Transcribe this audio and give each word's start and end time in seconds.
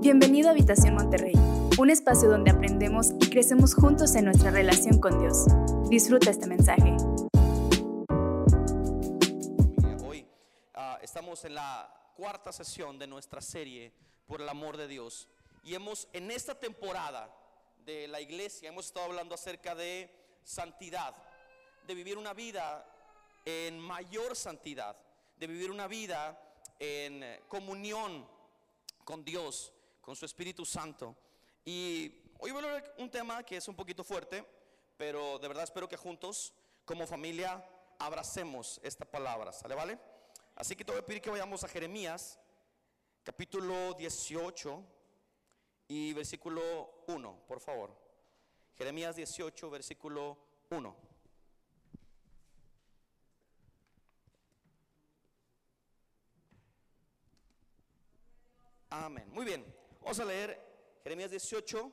Bienvenido 0.00 0.46
a 0.46 0.52
Habitación 0.52 0.94
Monterrey, 0.94 1.34
un 1.76 1.90
espacio 1.90 2.30
donde 2.30 2.52
aprendemos 2.52 3.08
y 3.20 3.30
crecemos 3.30 3.74
juntos 3.74 4.14
en 4.14 4.26
nuestra 4.26 4.52
relación 4.52 5.00
con 5.00 5.18
Dios. 5.18 5.46
Disfruta 5.90 6.30
este 6.30 6.46
mensaje. 6.46 6.96
Hoy 10.06 10.24
ah, 10.74 11.00
estamos 11.02 11.44
en 11.44 11.56
la 11.56 11.92
cuarta 12.16 12.52
sesión 12.52 12.96
de 12.96 13.08
nuestra 13.08 13.40
serie 13.40 13.92
Por 14.28 14.40
el 14.40 14.48
amor 14.48 14.76
de 14.76 14.86
Dios. 14.86 15.28
Y 15.64 15.74
hemos, 15.74 16.06
en 16.12 16.30
esta 16.30 16.54
temporada 16.54 17.28
de 17.84 18.06
la 18.06 18.20
iglesia, 18.20 18.68
hemos 18.68 18.86
estado 18.86 19.06
hablando 19.06 19.34
acerca 19.34 19.74
de 19.74 20.08
santidad, 20.44 21.12
de 21.88 21.94
vivir 21.96 22.18
una 22.18 22.34
vida 22.34 22.86
en 23.44 23.80
mayor 23.80 24.36
santidad, 24.36 24.96
de 25.40 25.46
vivir 25.48 25.72
una 25.72 25.88
vida 25.88 26.40
en 26.78 27.24
comunión 27.48 28.24
con 29.04 29.24
Dios, 29.24 29.72
con 30.08 30.16
su 30.16 30.24
Espíritu 30.24 30.64
Santo. 30.64 31.14
Y 31.66 32.32
hoy 32.38 32.50
voy 32.50 32.64
a 32.64 32.66
hablar 32.68 32.94
un 32.96 33.10
tema 33.10 33.42
que 33.42 33.58
es 33.58 33.68
un 33.68 33.76
poquito 33.76 34.02
fuerte, 34.02 34.42
pero 34.96 35.38
de 35.38 35.46
verdad 35.48 35.64
espero 35.64 35.86
que 35.86 35.98
juntos, 35.98 36.54
como 36.86 37.06
familia, 37.06 37.62
abracemos 37.98 38.80
esta 38.82 39.04
palabra. 39.04 39.52
¿Sale, 39.52 39.74
vale? 39.74 39.98
Así 40.56 40.74
que 40.74 40.82
te 40.82 40.92
voy 40.92 41.02
a 41.02 41.04
pedir 41.04 41.20
que 41.20 41.28
vayamos 41.28 41.62
a 41.62 41.68
Jeremías, 41.68 42.40
capítulo 43.22 43.92
18 43.98 44.82
y 45.88 46.14
versículo 46.14 47.04
1, 47.06 47.42
por 47.46 47.60
favor. 47.60 47.94
Jeremías 48.78 49.14
18, 49.14 49.68
versículo 49.68 50.38
1. 50.70 50.96
Amén. 58.88 59.28
Muy 59.34 59.44
bien. 59.44 59.77
Vamos 60.00 60.20
a 60.20 60.24
leer 60.24 60.58
Jeremías 61.02 61.30
18, 61.30 61.92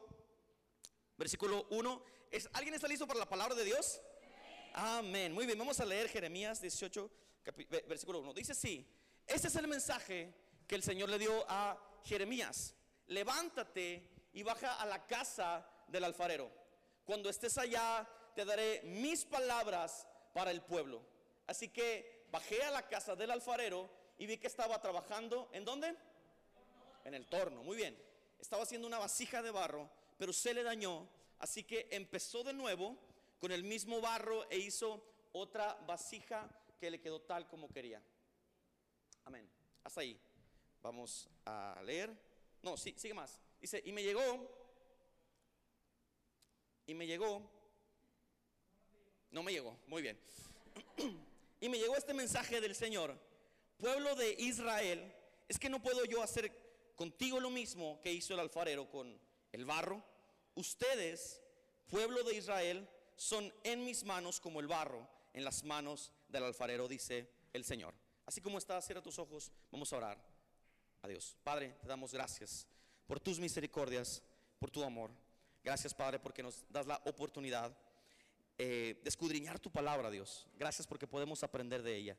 versículo 1.17 1.67
1. 1.69 2.03
¿Es, 2.31 2.49
¿Alguien 2.53 2.73
está 2.73 2.87
listo 2.87 3.07
para 3.07 3.19
la 3.19 3.27
palabra 3.27 3.55
de 3.55 3.63
Dios? 3.63 4.01
Amén. 4.73 5.33
Muy 5.33 5.45
bien, 5.45 5.57
vamos 5.57 5.79
a 5.79 5.85
leer 5.85 6.07
Jeremías 6.09 6.61
18, 6.61 7.11
versículo 7.87 8.19
1. 8.19 8.33
Dice 8.33 8.53
así, 8.53 8.87
este 9.27 9.47
es 9.47 9.55
el 9.55 9.67
mensaje 9.67 10.33
que 10.67 10.75
el 10.75 10.83
Señor 10.83 11.09
le 11.09 11.19
dio 11.19 11.45
a 11.49 11.77
Jeremías. 12.03 12.75
Levántate 13.07 14.09
y 14.33 14.43
baja 14.43 14.75
a 14.75 14.85
la 14.85 15.05
casa 15.05 15.67
del 15.87 16.03
alfarero. 16.03 16.51
Cuando 17.03 17.29
estés 17.29 17.57
allá, 17.57 18.07
te 18.35 18.45
daré 18.45 18.81
mis 18.83 19.25
palabras 19.25 20.07
para 20.33 20.51
el 20.51 20.61
pueblo. 20.61 21.01
Así 21.47 21.69
que 21.69 22.27
bajé 22.31 22.63
a 22.63 22.71
la 22.71 22.87
casa 22.87 23.15
del 23.15 23.31
alfarero 23.31 23.89
y 24.17 24.25
vi 24.25 24.37
que 24.37 24.47
estaba 24.47 24.81
trabajando. 24.81 25.49
¿En 25.53 25.65
dónde? 25.65 25.95
En 27.05 27.13
el 27.13 27.27
torno, 27.27 27.63
muy 27.63 27.77
bien. 27.77 27.97
Estaba 28.39 28.63
haciendo 28.63 28.87
una 28.87 28.99
vasija 28.99 29.41
de 29.41 29.51
barro, 29.51 29.89
pero 30.17 30.33
se 30.33 30.53
le 30.53 30.63
dañó, 30.63 31.07
así 31.39 31.63
que 31.63 31.87
empezó 31.91 32.43
de 32.43 32.51
nuevo 32.51 32.97
con 33.39 33.51
el 33.51 33.63
mismo 33.63 34.01
barro 34.01 34.49
e 34.49 34.57
hizo 34.57 35.03
otra 35.31 35.75
vasija 35.85 36.49
que 36.79 36.89
le 36.89 36.99
quedó 36.99 37.21
tal 37.21 37.47
como 37.47 37.69
quería. 37.69 38.01
Amén. 39.23 39.47
Hasta 39.83 40.01
ahí. 40.01 40.19
Vamos 40.81 41.29
a 41.45 41.79
leer. 41.83 42.11
No, 42.63 42.75
sí, 42.75 42.93
sigue 42.97 43.13
más. 43.13 43.39
Dice, 43.61 43.81
y 43.85 43.91
me 43.91 44.01
llegó, 44.01 44.49
y 46.87 46.93
me 46.95 47.05
llegó, 47.05 47.41
no 49.29 49.43
me 49.43 49.51
llegó, 49.51 49.77
muy 49.87 50.01
bien. 50.01 50.19
y 51.61 51.69
me 51.69 51.77
llegó 51.77 51.95
este 51.95 52.13
mensaje 52.13 52.61
del 52.61 52.73
Señor, 52.75 53.15
pueblo 53.77 54.15
de 54.15 54.35
Israel, 54.39 55.13
es 55.47 55.59
que 55.59 55.69
no 55.69 55.81
puedo 55.81 56.05
yo 56.05 56.23
hacer 56.23 56.64
contigo 56.95 57.39
lo 57.39 57.49
mismo 57.49 57.99
que 58.01 58.11
hizo 58.11 58.33
el 58.33 58.39
alfarero 58.39 58.89
con 58.89 59.19
el 59.51 59.65
barro. 59.65 60.03
Ustedes, 60.55 61.41
pueblo 61.87 62.23
de 62.23 62.35
Israel, 62.35 62.89
son 63.15 63.53
en 63.63 63.83
mis 63.85 64.03
manos 64.03 64.39
como 64.39 64.59
el 64.59 64.67
barro 64.67 65.07
en 65.33 65.43
las 65.43 65.63
manos 65.63 66.11
del 66.29 66.43
alfarero, 66.43 66.87
dice 66.87 67.29
el 67.53 67.65
Señor. 67.65 67.93
Así 68.25 68.41
como 68.41 68.57
está, 68.57 68.81
cierra 68.81 69.01
tus 69.01 69.19
ojos, 69.19 69.51
vamos 69.71 69.91
a 69.91 69.97
orar. 69.97 70.17
Adiós. 71.01 71.37
Padre, 71.43 71.75
te 71.81 71.87
damos 71.87 72.13
gracias 72.13 72.67
por 73.05 73.19
tus 73.19 73.39
misericordias, 73.39 74.23
por 74.57 74.71
tu 74.71 74.83
amor. 74.83 75.11
Gracias, 75.63 75.93
Padre, 75.93 76.19
porque 76.19 76.41
nos 76.41 76.63
das 76.69 76.87
la 76.87 77.01
oportunidad 77.05 77.77
eh, 78.57 78.99
de 79.03 79.09
escudriñar 79.09 79.59
tu 79.59 79.69
palabra, 79.69 80.09
Dios. 80.09 80.47
Gracias 80.57 80.87
porque 80.87 81.05
podemos 81.05 81.43
aprender 81.43 81.83
de 81.83 81.95
ella. 81.95 82.17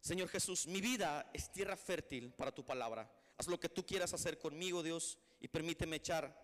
Señor 0.00 0.28
Jesús, 0.28 0.66
mi 0.66 0.80
vida 0.80 1.28
es 1.32 1.50
tierra 1.50 1.76
fértil 1.76 2.32
para 2.32 2.52
tu 2.52 2.64
palabra. 2.64 3.10
Haz 3.38 3.46
lo 3.46 3.60
que 3.60 3.68
tú 3.68 3.86
quieras 3.86 4.12
hacer 4.12 4.36
conmigo, 4.36 4.82
Dios, 4.82 5.16
y 5.40 5.46
permíteme 5.46 5.96
echar 5.96 6.36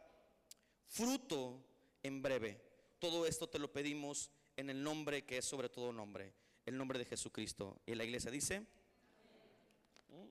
fruto 0.86 1.60
en 2.04 2.22
breve. 2.22 2.60
Todo 3.00 3.26
esto 3.26 3.48
te 3.48 3.58
lo 3.58 3.72
pedimos 3.72 4.30
en 4.56 4.70
el 4.70 4.80
nombre 4.80 5.24
que 5.24 5.38
es 5.38 5.44
sobre 5.44 5.68
todo 5.68 5.92
nombre, 5.92 6.32
el 6.64 6.76
nombre 6.76 7.00
de 7.00 7.04
Jesucristo. 7.04 7.80
Y 7.84 7.96
la 7.96 8.04
iglesia 8.04 8.30
dice, 8.30 8.60
mm, 8.60 10.28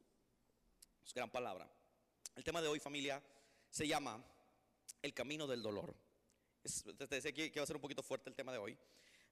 es 1.05 1.13
gran 1.13 1.29
palabra. 1.29 1.69
El 2.33 2.45
tema 2.45 2.61
de 2.61 2.69
hoy, 2.69 2.79
familia, 2.79 3.21
se 3.69 3.85
llama 3.85 4.23
el 5.01 5.13
camino 5.13 5.45
del 5.47 5.61
dolor. 5.61 5.93
te 6.97 7.07
decía 7.07 7.33
que, 7.33 7.51
va 7.59 7.63
a 7.63 7.67
ser 7.67 7.75
un 7.75 7.81
poquito 7.81 8.01
fuerte 8.01 8.29
el 8.29 8.37
tema 8.37 8.53
de 8.53 8.57
hoy, 8.57 8.77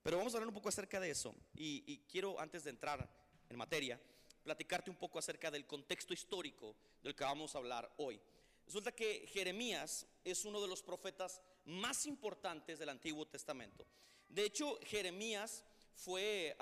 pero 0.04 0.18
vamos 0.18 0.34
a 0.34 0.38
hablar 0.38 0.50
un 0.50 0.54
poco 0.54 0.68
acerca 0.68 1.00
de 1.00 1.12
eso. 1.12 1.34
y 1.56 1.98
quiero, 2.10 2.38
antes 2.42 2.66
de 2.66 2.72
entrar 2.72 3.10
en 3.48 3.58
materia, 3.58 4.02
platicarte 4.44 4.90
un 4.90 4.98
poco 4.98 5.20
acerca 5.20 5.52
del 5.52 5.66
contexto 5.66 6.14
histórico 6.14 6.76
del 7.02 7.16
que 7.16 7.24
vamos 7.24 7.56
a 7.56 7.60
hablar 7.60 7.92
hoy. 7.98 8.20
Resulta 8.66 8.92
que 8.92 9.28
Jeremías 9.28 10.06
es 10.24 10.46
uno 10.46 10.62
de 10.62 10.68
los 10.68 10.82
profetas 10.82 11.42
más 11.66 12.06
importantes 12.06 12.80
del 12.80 12.90
Antiguo 12.90 13.28
Testamento. 13.28 13.86
De 14.30 14.46
hecho, 14.46 14.80
Jeremías 14.84 15.64
fue 15.94 16.56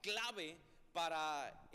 clave 0.00 0.56
para 0.92 1.68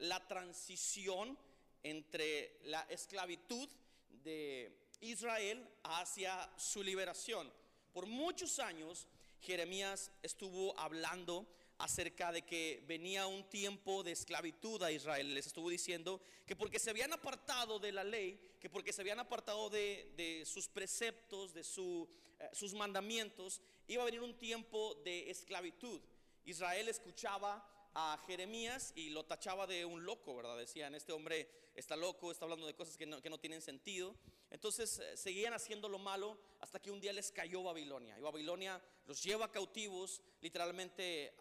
la 0.00 0.26
transición 0.26 1.38
entre 1.82 2.58
la 2.64 2.82
esclavitud 2.82 3.68
de 4.08 4.88
Israel 5.00 5.68
hacia 5.84 6.50
su 6.56 6.82
liberación. 6.82 7.52
Por 7.92 8.06
muchos 8.06 8.58
años, 8.58 9.06
Jeremías 9.40 10.10
estuvo 10.22 10.78
hablando 10.78 11.46
acerca 11.78 12.32
de 12.32 12.42
que 12.42 12.82
venía 12.86 13.26
un 13.26 13.48
tiempo 13.48 14.02
de 14.02 14.12
esclavitud 14.12 14.82
a 14.82 14.90
Israel. 14.90 15.32
Les 15.32 15.46
estuvo 15.46 15.70
diciendo 15.70 16.20
que 16.44 16.56
porque 16.56 16.78
se 16.78 16.90
habían 16.90 17.12
apartado 17.12 17.78
de 17.78 17.92
la 17.92 18.04
ley, 18.04 18.40
que 18.60 18.68
porque 18.68 18.92
se 18.92 19.00
habían 19.00 19.20
apartado 19.20 19.70
de, 19.70 20.42
sus 20.44 20.68
preceptos, 20.68 21.54
de 21.54 21.60
eh, 21.60 22.50
sus 22.52 22.74
mandamientos, 22.74 23.60
iba 23.86 24.02
a 24.02 24.06
venir 24.06 24.22
un 24.22 24.36
tiempo 24.36 24.96
de 25.04 25.30
esclavitud. 25.30 26.00
Israel 26.44 26.88
escuchaba 26.88 27.64
a 27.94 28.22
Jeremías 28.26 28.92
y 28.96 29.10
lo 29.10 29.24
tachaba 29.24 29.66
de 29.66 29.84
un 29.84 30.04
loco, 30.04 30.36
¿verdad? 30.36 30.58
Decían, 30.58 30.94
este 30.94 31.12
hombre 31.12 31.48
está 31.74 31.96
loco, 31.96 32.32
está 32.32 32.44
hablando 32.44 32.66
de 32.66 32.74
cosas 32.74 32.96
que 32.96 33.06
no, 33.06 33.22
que 33.22 33.30
no 33.30 33.38
tienen 33.38 33.62
sentido. 33.62 34.16
Entonces 34.50 34.98
eh, 34.98 35.16
seguían 35.16 35.52
haciendo 35.52 35.88
lo 35.88 35.98
malo 35.98 36.38
hasta 36.60 36.80
que 36.80 36.90
un 36.90 37.00
día 37.00 37.12
les 37.12 37.30
cayó 37.30 37.62
Babilonia. 37.62 38.18
Y 38.18 38.22
Babilonia 38.22 38.82
los 39.06 39.22
lleva 39.22 39.50
cautivos, 39.50 40.22
literalmente 40.40 41.34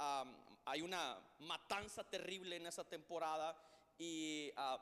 hay 0.66 0.82
una 0.82 1.18
matanza 1.40 2.04
terrible 2.04 2.58
en 2.58 2.68
esa 2.68 2.84
temporada 2.84 3.56
y 3.98 4.52
ah, 4.58 4.78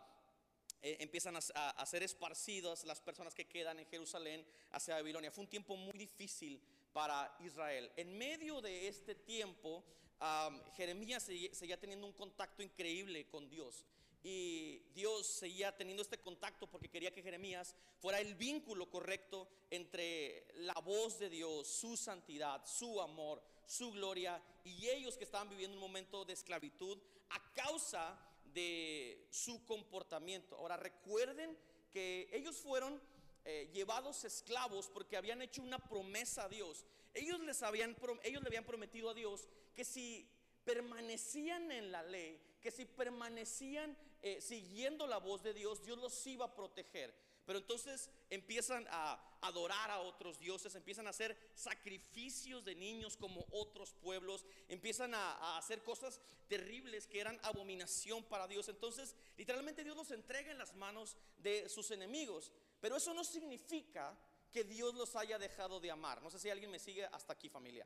e, 0.81 0.97
empiezan 0.99 1.35
a, 1.35 1.85
ser 1.85 2.03
esparcidas 2.03 2.83
las 2.85 3.01
personas 3.01 3.33
que 3.33 3.47
quedan 3.47 3.79
en 3.79 3.85
Jerusalén 3.85 4.45
hacia 4.71 4.95
Babilonia. 4.95 5.31
Fue 5.31 5.43
un 5.43 5.49
tiempo 5.49 5.75
muy 5.75 5.97
difícil 5.97 6.61
para 6.93 7.35
Israel. 7.39 7.91
En 7.95 8.17
medio 8.17 8.61
de 8.61 8.87
este 8.87 9.15
tiempo, 9.15 9.83
Jeremías 10.75 11.23
seguía 11.23 11.79
teniendo 11.79 12.07
un 12.07 12.13
contacto 12.13 12.63
increíble 12.63 13.27
con 13.27 13.49
Dios 13.49 13.83
y 14.27 14.79
Dios 14.95 15.27
seguía 15.27 15.77
teniendo 15.77 16.01
este 16.01 16.17
contacto 16.17 16.65
porque 16.65 16.89
quería 16.89 17.13
que 17.13 17.21
Jeremías 17.21 17.75
fuera 17.99 18.19
el 18.19 18.33
vínculo 18.33 18.89
correcto 18.89 19.47
entre 19.69 20.47
la 20.55 20.73
voz 20.83 21.19
de 21.19 21.29
Dios, 21.29 21.67
su 21.67 21.95
santidad, 21.95 22.65
su 22.65 22.99
amor, 22.99 23.43
su 23.67 23.91
gloria 23.91 24.41
y 24.63 24.89
ellos 24.89 25.15
que 25.15 25.25
estaban 25.25 25.47
viviendo 25.47 25.77
un 25.77 25.81
momento 25.81 26.25
de 26.25 26.33
esclavitud 26.33 26.97
a 27.29 27.53
causa 27.53 28.19
de 28.51 29.27
su 29.29 29.63
comportamiento. 29.63 30.55
Ahora 30.55 30.77
recuerden 30.77 31.55
que 31.91 32.27
ellos 32.33 32.55
fueron 32.55 32.99
eh, 33.43 33.69
llevados 33.75 34.23
esclavos 34.23 34.89
porque 34.89 35.17
habían 35.17 35.43
hecho 35.43 35.61
una 35.61 35.77
promesa 35.77 36.45
a 36.45 36.49
Dios. 36.49 36.83
Ellos 37.13 37.39
les 37.41 37.61
habían 37.61 37.95
ellos 38.23 38.41
le 38.41 38.47
habían 38.47 38.65
prometido 38.65 39.11
a 39.11 39.13
Dios 39.13 39.47
que 39.75 39.85
si 39.85 40.27
permanecían 40.63 41.71
en 41.71 41.91
la 41.91 42.01
ley, 42.01 42.41
que 42.59 42.71
si 42.71 42.85
permanecían 42.85 43.95
eh, 44.25 44.41
siguiendo 44.41 45.05
la 45.05 45.19
voz 45.19 45.43
de 45.43 45.53
Dios, 45.53 45.83
Dios 45.83 45.99
los 45.99 46.25
iba 46.25 46.45
a 46.45 46.55
proteger. 46.55 47.13
Pero 47.45 47.59
entonces 47.59 48.09
empiezan 48.31 48.87
a 48.89 49.23
adorar 49.41 49.91
a 49.91 49.99
otros 49.99 50.39
dioses, 50.39 50.73
empiezan 50.73 51.05
a 51.05 51.11
hacer 51.11 51.37
sacrificios 51.53 52.65
de 52.65 52.73
niños 52.73 53.17
como 53.17 53.45
otros 53.51 53.93
pueblos, 53.93 54.43
empiezan 54.67 55.13
a, 55.13 55.33
a, 55.33 55.57
hacer 55.59 55.83
cosas 55.83 56.19
terribles 56.47 57.05
que 57.05 57.19
eran 57.19 57.39
abominación 57.43 58.23
para 58.23 58.47
Dios. 58.47 58.67
Entonces, 58.67 59.15
literalmente 59.37 59.83
Dios 59.83 59.95
los 59.95 60.09
entrega 60.09 60.49
en 60.51 60.57
las 60.57 60.73
manos 60.73 61.15
de 61.37 61.69
sus 61.69 61.91
enemigos. 61.91 62.51
Pero 62.81 62.97
eso 62.97 63.13
no 63.13 63.23
significa 63.23 64.17
que 64.51 64.63
Dios 64.63 64.95
los 64.95 65.15
haya 65.15 65.37
dejado 65.37 65.79
de 65.79 65.91
amar. 65.91 66.23
No 66.23 66.31
sé 66.31 66.39
si 66.39 66.49
alguien 66.49 66.71
me 66.71 66.79
sigue 66.79 67.05
hasta 67.05 67.33
aquí, 67.33 67.47
familia. 67.47 67.85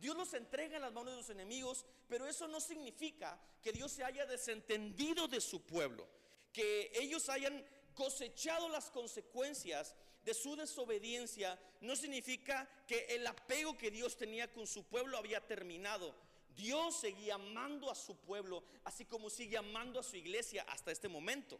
Dios 0.00 0.16
los 0.16 0.32
entrega 0.34 0.76
en 0.76 0.82
las 0.82 0.92
manos 0.92 1.16
de 1.16 1.22
sus 1.22 1.30
enemigos, 1.30 1.84
pero 2.08 2.26
eso 2.26 2.46
no 2.48 2.60
significa 2.60 3.40
que 3.62 3.72
Dios 3.72 3.92
se 3.92 4.04
haya 4.04 4.26
desentendido 4.26 5.26
de 5.28 5.40
su 5.40 5.62
pueblo, 5.62 6.06
que 6.52 6.90
ellos 6.94 7.28
hayan 7.28 7.64
cosechado 7.94 8.68
las 8.68 8.90
consecuencias 8.90 9.96
de 10.24 10.34
su 10.34 10.54
desobediencia, 10.56 11.58
no 11.80 11.96
significa 11.96 12.68
que 12.86 13.06
el 13.08 13.26
apego 13.26 13.76
que 13.76 13.90
Dios 13.90 14.16
tenía 14.16 14.52
con 14.52 14.66
su 14.66 14.84
pueblo 14.84 15.16
había 15.16 15.44
terminado. 15.46 16.14
Dios 16.54 17.00
seguía 17.00 17.34
amando 17.34 17.90
a 17.90 17.94
su 17.94 18.16
pueblo, 18.16 18.62
así 18.84 19.04
como 19.04 19.30
sigue 19.30 19.56
amando 19.56 20.00
a 20.00 20.02
su 20.02 20.16
iglesia 20.16 20.64
hasta 20.68 20.92
este 20.92 21.08
momento. 21.08 21.58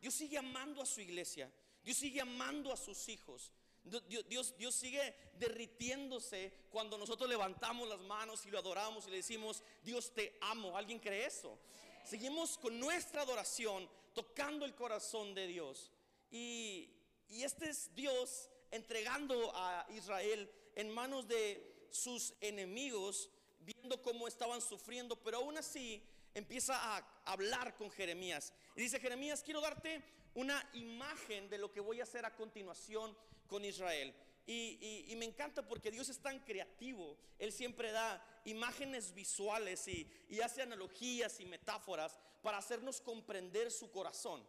Dios 0.00 0.14
sigue 0.14 0.38
amando 0.38 0.82
a 0.82 0.86
su 0.86 1.00
iglesia, 1.00 1.50
Dios 1.84 1.96
sigue 1.96 2.20
amando 2.20 2.72
a 2.72 2.76
sus 2.76 3.08
hijos. 3.08 3.50
Dios, 3.84 4.74
sigue 4.74 5.14
derritiéndose 5.38 6.52
cuando 6.70 6.96
nosotros 6.96 7.28
levantamos 7.28 7.88
las 7.88 8.00
manos 8.00 8.46
y 8.46 8.50
lo 8.50 8.58
adoramos 8.58 9.06
y 9.06 9.10
le 9.10 9.16
decimos, 9.16 9.62
Dios 9.82 10.12
te 10.14 10.38
amo. 10.40 10.76
¿Alguien 10.76 10.98
cree 10.98 11.26
eso? 11.26 11.58
Seguimos 12.04 12.58
con 12.58 12.78
nuestra 12.78 13.22
adoración 13.22 13.88
tocando 14.14 14.64
el 14.64 14.74
corazón 14.74 15.34
de 15.34 15.46
Dios. 15.46 15.90
Y, 16.30 16.90
y 17.28 17.42
este 17.42 17.70
es 17.70 17.94
Dios 17.94 18.48
entregando 18.70 19.52
a 19.54 19.86
Israel 19.90 20.50
en 20.74 20.90
manos 20.90 21.26
de 21.28 21.88
sus 21.90 22.34
enemigos, 22.40 23.30
viendo 23.60 24.00
cómo 24.00 24.26
estaban 24.26 24.60
sufriendo, 24.60 25.16
pero 25.16 25.38
aún 25.38 25.58
así 25.58 26.02
empieza 26.34 26.96
a 26.96 27.22
hablar 27.24 27.76
con 27.76 27.90
Jeremías. 27.90 28.52
Y 28.76 28.82
dice, 28.82 29.00
Jeremías, 29.00 29.42
quiero 29.42 29.60
darte 29.60 30.02
una 30.34 30.66
imagen 30.72 31.50
de 31.50 31.58
lo 31.58 31.70
que 31.70 31.80
voy 31.80 32.00
a 32.00 32.04
hacer 32.04 32.24
a 32.24 32.34
continuación 32.34 33.16
con 33.52 33.64
Israel. 33.66 34.14
Y, 34.46 35.04
y, 35.08 35.14
me 35.16 35.26
encanta 35.26 35.68
porque 35.68 35.90
Dios 35.90 36.08
es 36.08 36.18
tan 36.18 36.40
creativo. 36.40 37.16
Él 37.38 37.52
siempre 37.52 37.92
da 37.92 38.24
imágenes 38.46 39.14
visuales 39.14 39.86
y, 39.86 40.10
y 40.30 40.40
hace 40.40 40.62
analogías 40.62 41.38
y 41.38 41.44
metáforas 41.44 42.18
para 42.42 42.58
hacernos 42.58 43.00
comprender 43.00 43.70
su 43.70 43.90
corazón. 43.92 44.42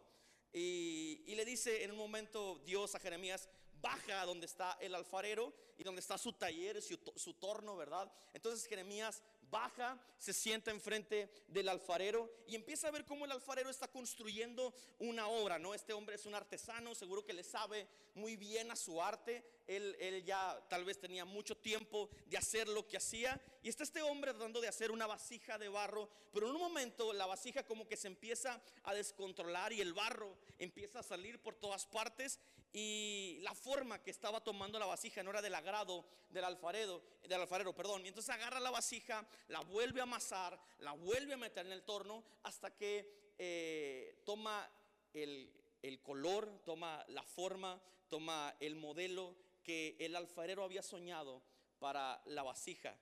Y, 0.52 1.22
y, 1.26 1.34
le 1.34 1.44
dice 1.44 1.84
en 1.84 1.92
un 1.92 1.98
momento 1.98 2.60
Dios 2.64 2.94
a 2.94 2.98
Jeremías, 2.98 3.48
baja 3.82 4.24
donde 4.24 4.46
está 4.46 4.78
el 4.80 4.94
alfarero 4.94 5.52
y 5.76 5.84
donde 5.84 6.00
está 6.00 6.16
su 6.16 6.32
taller, 6.32 6.80
su, 6.80 6.98
su 7.14 7.34
torno, 7.34 7.76
¿verdad? 7.76 8.10
Entonces 8.32 8.66
Jeremías 8.66 9.22
baja, 9.54 9.96
se 10.18 10.32
sienta 10.32 10.72
enfrente 10.72 11.30
del 11.46 11.68
alfarero 11.68 12.28
y 12.48 12.56
empieza 12.56 12.88
a 12.88 12.90
ver 12.90 13.04
cómo 13.04 13.24
el 13.24 13.30
alfarero 13.30 13.70
está 13.70 13.86
construyendo 13.86 14.74
una 14.98 15.28
obra, 15.28 15.60
¿no? 15.60 15.74
Este 15.74 15.92
hombre 15.92 16.16
es 16.16 16.26
un 16.26 16.34
artesano, 16.34 16.92
seguro 16.92 17.24
que 17.24 17.32
le 17.32 17.44
sabe 17.44 17.86
muy 18.14 18.34
bien 18.34 18.72
a 18.72 18.76
su 18.76 19.00
arte. 19.00 19.44
Él, 19.68 19.96
él 20.00 20.24
ya 20.24 20.60
tal 20.68 20.84
vez 20.84 20.98
tenía 20.98 21.24
mucho 21.24 21.56
tiempo 21.56 22.10
de 22.26 22.36
hacer 22.36 22.66
lo 22.66 22.84
que 22.88 22.96
hacía. 22.96 23.40
Y 23.62 23.68
está 23.68 23.84
este 23.84 24.02
hombre 24.02 24.32
tratando 24.32 24.60
de 24.60 24.66
hacer 24.66 24.90
una 24.90 25.06
vasija 25.06 25.56
de 25.56 25.68
barro, 25.68 26.10
pero 26.32 26.48
en 26.48 26.56
un 26.56 26.60
momento 26.60 27.12
la 27.12 27.26
vasija 27.26 27.64
como 27.64 27.86
que 27.86 27.96
se 27.96 28.08
empieza 28.08 28.60
a 28.82 28.92
descontrolar 28.92 29.72
y 29.72 29.80
el 29.80 29.94
barro 29.94 30.36
empieza 30.58 30.98
a 30.98 31.04
salir 31.04 31.40
por 31.40 31.54
todas 31.54 31.86
partes 31.86 32.40
y 32.76 33.38
la 33.42 33.54
forma 33.54 34.02
que 34.02 34.10
estaba 34.10 34.42
tomando 34.42 34.80
la 34.80 34.86
vasija 34.86 35.22
no 35.22 35.30
era 35.30 35.40
del 35.40 35.54
agrado 35.54 36.04
del 36.28 36.42
alfarero, 36.42 37.00
del 37.22 37.40
alfarero, 37.40 37.72
perdón. 37.72 38.04
Y 38.04 38.08
entonces 38.08 38.34
agarra 38.34 38.58
la 38.58 38.72
vasija, 38.72 39.24
la 39.48 39.60
vuelve 39.60 40.00
a 40.00 40.04
amasar, 40.04 40.58
la 40.78 40.92
vuelve 40.92 41.34
a 41.34 41.38
meter 41.38 41.66
en 41.66 41.72
el 41.72 41.82
torno 41.82 42.24
hasta 42.42 42.74
que 42.74 43.34
eh, 43.38 44.22
toma 44.24 44.70
el, 45.12 45.52
el 45.82 46.00
color, 46.00 46.62
toma 46.64 47.04
la 47.08 47.22
forma, 47.22 47.80
toma 48.08 48.54
el 48.60 48.76
modelo 48.76 49.36
que 49.62 49.96
el 49.98 50.16
alfarero 50.16 50.64
había 50.64 50.82
soñado 50.82 51.42
para 51.78 52.22
la 52.26 52.42
vasija. 52.42 52.96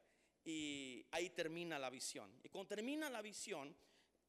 Y 0.45 1.07
ahí 1.13 1.31
termina 1.31 1.79
la 1.79 1.91
visión. 1.91 2.33
Y 2.43 2.49
cuando 2.49 2.69
termina 2.69 3.09
la 3.09 3.23
visión, 3.23 3.77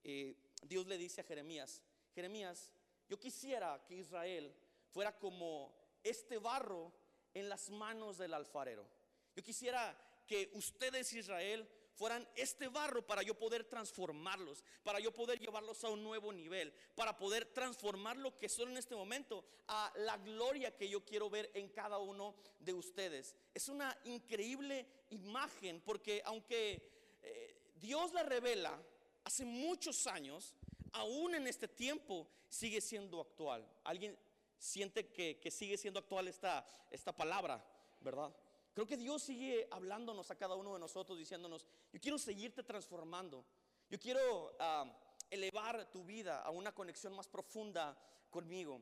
eh, 0.03 0.35
Dios 0.61 0.85
le 0.87 0.97
dice 0.97 1.21
a 1.21 1.23
Jeremías, 1.23 1.81
Jeremías, 2.13 2.71
yo 3.09 3.19
quisiera 3.19 3.83
que 3.87 3.95
Israel 3.95 4.53
fuera 4.91 5.17
como 5.17 5.73
este 6.03 6.37
barro 6.37 6.93
en 7.33 7.49
las 7.49 7.69
manos 7.69 8.17
del 8.17 8.33
alfarero. 8.33 8.87
Yo 9.35 9.43
quisiera 9.43 9.97
que 10.27 10.51
ustedes, 10.53 11.11
Israel, 11.13 11.67
fueran 11.95 12.27
este 12.35 12.67
barro 12.67 13.05
para 13.05 13.23
yo 13.23 13.35
poder 13.35 13.63
transformarlos, 13.63 14.63
para 14.83 14.99
yo 14.99 15.13
poder 15.13 15.39
llevarlos 15.39 15.83
a 15.83 15.89
un 15.89 16.03
nuevo 16.03 16.33
nivel, 16.33 16.73
para 16.95 17.17
poder 17.17 17.45
transformar 17.45 18.17
lo 18.17 18.37
que 18.37 18.49
son 18.49 18.71
en 18.71 18.77
este 18.77 18.95
momento 18.95 19.43
a 19.67 19.91
la 19.97 20.17
gloria 20.17 20.75
que 20.75 20.89
yo 20.89 21.03
quiero 21.05 21.29
ver 21.29 21.51
en 21.53 21.69
cada 21.69 21.97
uno 21.97 22.35
de 22.59 22.73
ustedes. 22.73 23.35
Es 23.53 23.69
una 23.69 23.97
increíble 24.05 24.85
imagen 25.09 25.81
porque 25.81 26.21
aunque 26.25 26.89
eh, 27.21 27.55
Dios 27.75 28.13
la 28.13 28.23
revela 28.23 28.81
hace 29.23 29.45
muchos 29.45 30.07
años, 30.07 30.53
aún 30.91 31.35
en 31.35 31.47
este 31.47 31.67
tiempo 31.67 32.27
sigue 32.49 32.81
siendo 32.81 33.21
actual. 33.21 33.67
¿Alguien 33.83 34.17
siente 34.57 35.07
que, 35.07 35.51
sigue 35.51 35.77
siendo 35.77 35.99
actual 35.99 36.27
esta, 36.27 36.65
esta 36.89 37.13
palabra, 37.15 37.63
verdad? 37.99 38.33
Creo 38.73 38.87
que 38.87 38.97
Dios 38.97 39.21
sigue 39.21 39.67
hablándonos 39.71 40.31
a 40.31 40.35
cada 40.35 40.55
uno 40.55 40.73
de 40.73 40.79
nosotros, 40.79 41.17
diciéndonos, 41.17 41.65
yo 41.91 41.99
quiero 42.01 42.17
seguirte 42.17 42.63
transformando, 42.63 43.45
yo 43.89 43.99
quiero 43.99 44.55
ah, 44.59 44.91
elevar 45.29 45.91
tu 45.91 46.03
vida 46.03 46.41
a 46.41 46.49
una 46.49 46.73
conexión 46.73 47.13
más 47.13 47.27
profunda 47.27 47.95
conmigo. 48.31 48.81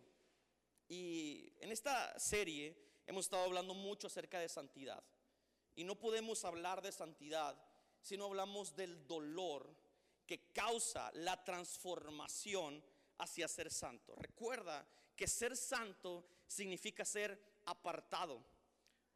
Y 0.88 1.52
en 1.60 1.72
esta 1.72 2.18
serie 2.18 2.76
hemos 3.06 3.26
estado 3.26 3.44
hablando 3.44 3.74
mucho 3.74 4.08
acerca 4.08 4.40
de 4.40 4.48
santidad. 4.48 5.04
Y 5.76 5.84
no 5.84 6.00
podemos 6.00 6.44
hablar 6.46 6.82
de 6.82 6.92
santidad 6.92 7.58
si 8.02 8.18
no 8.18 8.26
hablamos 8.26 8.76
del 8.76 9.06
dolor 9.08 9.76
que 10.26 10.52
causa 10.54 11.12
la 11.16 11.44
transformación 11.44 12.84
hacia 13.18 13.48
ser 13.48 13.70
santo. 13.70 14.16
Recuerda 14.16 14.88
que 15.16 15.28
ser 15.28 15.56
santo 15.58 16.26
significa 16.48 17.04
ser 17.04 17.62
apartado 17.66 18.44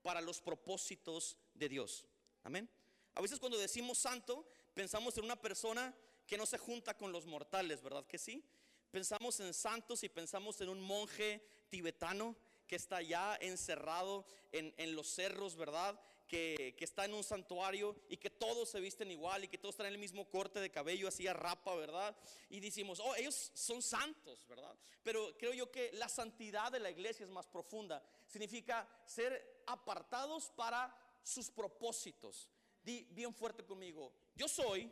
para 0.06 0.22
los 0.22 0.40
propósitos 0.40 1.36
de 1.56 1.68
Dios. 1.68 2.06
Amén. 2.44 2.70
A 3.16 3.22
veces 3.22 3.40
cuando 3.40 3.58
decimos 3.58 3.98
santo, 3.98 4.48
pensamos 4.76 5.18
en 5.18 5.24
una 5.24 5.36
persona 5.36 5.96
que 6.28 6.38
no 6.38 6.46
se 6.46 6.60
junta 6.60 6.96
con 6.96 7.12
los 7.12 7.26
mortales, 7.26 7.82
¿verdad 7.82 8.06
que 8.06 8.20
sí? 8.20 8.46
Pensamos 8.92 9.40
en 9.40 9.52
santos 9.52 10.04
y 10.04 10.10
pensamos 10.10 10.62
en 10.62 10.70
un 10.70 10.80
monje 10.80 11.44
tibetano 11.70 12.36
que 12.68 12.76
está 12.76 13.02
ya 13.02 13.36
encerrado 13.42 14.28
en, 14.52 14.76
en 14.78 14.96
los 14.96 15.08
cerros, 15.08 15.56
¿verdad? 15.56 16.00
Que, 16.28 16.74
que, 16.76 16.84
está 16.84 17.06
en 17.06 17.14
un 17.14 17.24
santuario 17.24 17.96
y 18.10 18.18
que 18.18 18.32
todos 18.32 18.70
se 18.70 18.80
visten 18.80 19.12
igual 19.12 19.44
y 19.44 19.48
que 19.48 19.60
todos 19.60 19.76
traen 19.76 19.94
el 19.94 20.00
mismo 20.00 20.28
corte 20.28 20.60
de 20.60 20.72
cabello, 20.72 21.08
así 21.08 21.28
a 21.28 21.34
rapa, 21.34 21.76
¿verdad? 21.76 22.18
Y 22.50 22.60
decimos, 22.60 23.00
oh, 23.00 23.16
ellos 23.16 23.52
son 23.54 23.82
santos, 23.82 24.46
¿verdad? 24.48 24.76
Pero 25.04 25.38
creo 25.38 25.54
yo 25.54 25.72
que 25.72 25.92
la 25.94 26.10
santidad 26.10 26.72
de 26.72 26.80
la 26.80 26.90
iglesia 26.90 27.24
es 27.24 27.30
más 27.30 27.46
profunda. 27.46 28.04
Significa 28.28 28.90
ser 29.06 29.62
apartados 29.68 30.50
para 30.56 30.94
sus 31.24 31.52
propósitos. 31.52 32.50
Di 32.84 33.04
bien 33.12 33.34
fuerte 33.34 33.64
conmigo, 33.64 34.12
yo 34.36 34.48
soy 34.48 34.92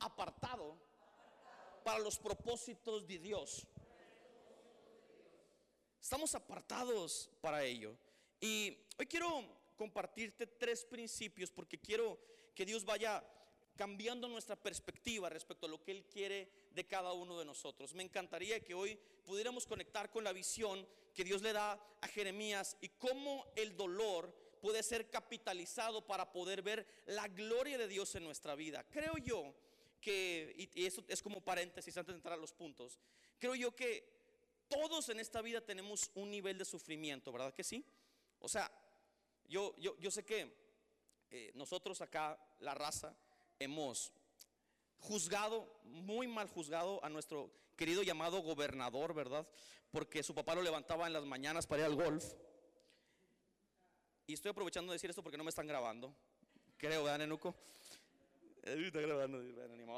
apartado 0.00 0.76
para 1.84 1.98
los 2.00 2.18
propósitos 2.18 3.06
de 3.06 3.18
Dios. 3.18 3.66
Estamos 6.00 6.34
apartados 6.34 7.28
para 7.40 7.64
ello. 7.64 7.96
Y 8.40 8.76
hoy 8.98 9.06
quiero 9.06 9.57
compartirte 9.78 10.46
tres 10.46 10.84
principios 10.84 11.50
porque 11.50 11.78
quiero 11.78 12.18
que 12.54 12.66
Dios 12.66 12.84
vaya 12.84 13.24
cambiando 13.76 14.26
nuestra 14.26 14.56
perspectiva 14.56 15.28
respecto 15.28 15.66
a 15.66 15.70
lo 15.70 15.80
que 15.80 15.92
Él 15.92 16.04
quiere 16.04 16.50
de 16.72 16.84
cada 16.84 17.12
uno 17.12 17.38
de 17.38 17.44
nosotros. 17.44 17.94
Me 17.94 18.02
encantaría 18.02 18.58
que 18.58 18.74
hoy 18.74 18.98
pudiéramos 19.24 19.66
conectar 19.66 20.10
con 20.10 20.24
la 20.24 20.32
visión 20.32 20.86
que 21.14 21.22
Dios 21.22 21.42
le 21.42 21.52
da 21.52 21.80
a 22.00 22.08
Jeremías 22.08 22.76
y 22.80 22.88
cómo 22.88 23.46
el 23.54 23.76
dolor 23.76 24.34
puede 24.60 24.82
ser 24.82 25.08
capitalizado 25.10 26.04
para 26.04 26.32
poder 26.32 26.60
ver 26.62 26.86
la 27.06 27.28
gloria 27.28 27.78
de 27.78 27.86
Dios 27.86 28.12
en 28.16 28.24
nuestra 28.24 28.56
vida. 28.56 28.84
Creo 28.90 29.16
yo 29.18 29.54
que, 30.00 30.54
y 30.74 30.84
eso 30.84 31.04
es 31.06 31.22
como 31.22 31.40
paréntesis 31.40 31.96
antes 31.96 32.14
de 32.14 32.18
entrar 32.18 32.34
a 32.34 32.40
los 32.40 32.52
puntos, 32.52 32.98
creo 33.38 33.54
yo 33.54 33.76
que 33.76 34.18
todos 34.68 35.08
en 35.08 35.20
esta 35.20 35.40
vida 35.40 35.60
tenemos 35.60 36.10
un 36.14 36.30
nivel 36.32 36.58
de 36.58 36.64
sufrimiento, 36.64 37.30
¿verdad 37.30 37.54
que 37.54 37.64
sí? 37.64 37.84
O 38.40 38.48
sea, 38.48 38.70
yo, 39.48 39.74
yo, 39.76 39.96
yo 39.98 40.10
sé 40.10 40.24
que 40.24 40.52
eh, 41.30 41.52
nosotros 41.54 42.00
acá, 42.00 42.38
la 42.60 42.74
raza, 42.74 43.14
hemos 43.58 44.12
juzgado, 44.98 45.80
muy 45.84 46.26
mal 46.26 46.48
juzgado 46.48 47.04
a 47.04 47.08
nuestro 47.08 47.50
querido 47.76 48.02
llamado 48.02 48.40
gobernador, 48.40 49.14
¿verdad? 49.14 49.46
Porque 49.90 50.22
su 50.22 50.34
papá 50.34 50.54
lo 50.54 50.62
levantaba 50.62 51.06
en 51.06 51.12
las 51.12 51.24
mañanas 51.24 51.66
para 51.66 51.82
ir 51.82 51.86
al 51.86 51.94
golf. 51.94 52.24
Y 54.26 54.34
estoy 54.34 54.50
aprovechando 54.50 54.92
de 54.92 54.96
decir 54.96 55.08
esto 55.08 55.22
porque 55.22 55.38
no 55.38 55.44
me 55.44 55.50
están 55.50 55.66
grabando. 55.66 56.14
Creo, 56.76 57.04
¿verdad, 57.04 57.18
Nenuco? 57.18 57.54
Está 58.62 59.00
grabando, 59.00 59.42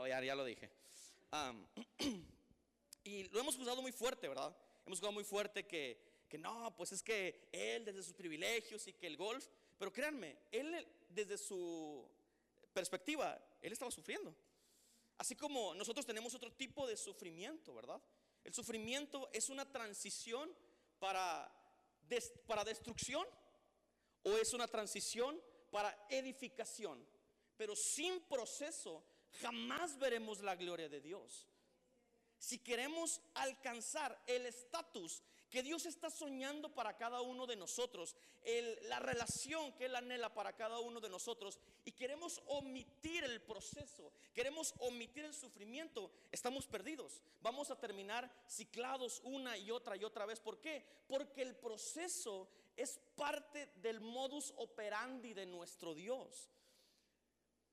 ya, 0.07 0.23
ya 0.23 0.35
lo 0.35 0.45
dije. 0.45 0.71
y 3.04 3.25
lo 3.25 3.40
hemos 3.40 3.57
juzgado 3.57 3.83
muy 3.83 3.92
fuerte, 3.92 4.28
¿verdad? 4.28 4.54
Hemos 4.87 4.99
juzgado 4.99 5.12
muy 5.12 5.25
fuerte 5.25 5.66
que, 5.66 6.10
que 6.30 6.38
no, 6.38 6.75
pues 6.76 6.92
es 6.92 7.02
que 7.02 7.49
él 7.52 7.84
desde 7.84 8.04
sus 8.04 8.14
privilegios 8.14 8.87
y 8.87 8.92
que 8.94 9.08
el 9.08 9.16
golf, 9.16 9.44
pero 9.76 9.92
créanme, 9.92 10.38
él 10.52 10.87
desde 11.08 11.37
su 11.37 12.08
perspectiva, 12.72 13.38
él 13.60 13.72
estaba 13.72 13.90
sufriendo. 13.90 14.34
Así 15.18 15.34
como 15.34 15.75
nosotros 15.75 16.06
tenemos 16.06 16.34
otro 16.34 16.52
tipo 16.52 16.87
de 16.87 16.96
sufrimiento, 16.96 17.75
¿verdad? 17.75 18.00
El 18.44 18.54
sufrimiento 18.54 19.28
es 19.32 19.50
una 19.50 19.70
transición 19.70 20.54
para, 20.99 21.52
para 22.46 22.64
destrucción 22.64 23.26
o 24.22 24.30
es 24.37 24.54
una 24.54 24.68
transición 24.68 25.38
para 25.70 26.06
edificación. 26.08 27.04
Pero 27.56 27.75
sin 27.76 28.20
proceso 28.22 29.04
jamás 29.42 29.99
veremos 29.99 30.40
la 30.40 30.54
gloria 30.54 30.88
de 30.88 31.00
Dios. 31.00 31.46
Si 32.38 32.58
queremos 32.58 33.20
alcanzar 33.34 34.22
el 34.26 34.46
estatus 34.46 35.22
que 35.50 35.62
Dios 35.62 35.85
está 35.85 36.11
soñando 36.11 36.73
para 36.73 36.97
cada 36.97 37.21
uno 37.21 37.47
de 37.47 37.57
nosotros, 37.57 38.14
la 38.88 39.00
relación 39.00 39.73
que 39.73 39.87
Él 39.87 39.97
anhela 39.97 40.33
para 40.33 40.54
cada 40.54 40.78
uno 40.78 41.00
de 41.00 41.09
nosotros, 41.09 41.59
y 41.85 41.92
queremos 41.92 42.40
omitir 42.47 43.25
el 43.25 43.42
proceso, 43.42 44.12
queremos 44.33 44.73
omitir 44.78 45.25
el 45.25 45.35
sufrimiento, 45.35 46.11
estamos 46.30 46.66
perdidos. 46.66 47.21
Vamos 47.42 47.71
a 47.71 47.78
terminar 47.78 48.30
ciclados 48.49 49.21
una 49.25 49.59
y 49.59 49.71
otra 49.71 49.97
y 49.97 50.04
otra 50.04 50.25
vez. 50.25 50.40
¿Por 50.40 50.61
qué? 50.61 50.87
Porque 51.09 51.42
el 51.42 51.57
proceso 51.57 52.49
es 52.76 53.00
parte 53.16 53.66
del 53.76 54.00
modus 54.00 54.54
operandi 54.57 55.35
de 55.35 55.47
nuestro 55.47 55.95
Dios. 55.95 56.49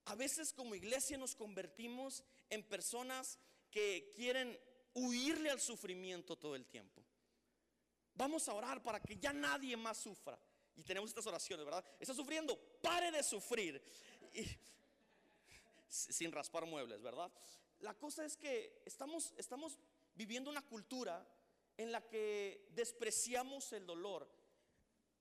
A 0.06 0.16
veces 0.16 0.52
como 0.52 0.74
iglesia 0.74 1.18
nos 1.18 1.36
convertimos 1.36 2.24
en 2.50 2.64
personas 2.64 3.38
que 3.70 4.12
quieren 4.16 4.60
huirle 4.94 5.52
al 5.52 5.62
sufrimiento 5.62 6.38
todo 6.38 6.56
el 6.56 6.66
tiempo. 6.66 7.04
Vamos 8.18 8.50
a 8.50 8.54
orar 8.56 8.82
para 8.82 9.00
que 9.00 9.16
ya 9.16 9.32
nadie 9.32 9.78
más 9.78 9.98
sufra. 9.98 10.40
Y 10.76 10.84
tenemos 10.84 11.10
estas 11.12 11.28
oraciones, 11.28 11.64
¿verdad? 11.64 11.86
Está 12.00 12.16
sufriendo, 12.16 12.58
pare 12.82 13.12
de 13.12 13.22
sufrir. 13.22 13.82
sin 15.88 16.32
raspar 16.32 16.66
muebles, 16.66 17.02
¿verdad? 17.02 17.32
La 17.80 17.94
cosa 17.94 18.26
es 18.26 18.36
que 18.36 18.82
estamos, 18.86 19.34
estamos 19.38 19.78
viviendo 20.16 20.50
una 20.50 20.66
cultura 20.66 21.26
en 21.78 21.92
la 21.92 22.08
que 22.08 22.68
despreciamos 22.72 23.72
el 23.74 23.86
dolor, 23.86 24.28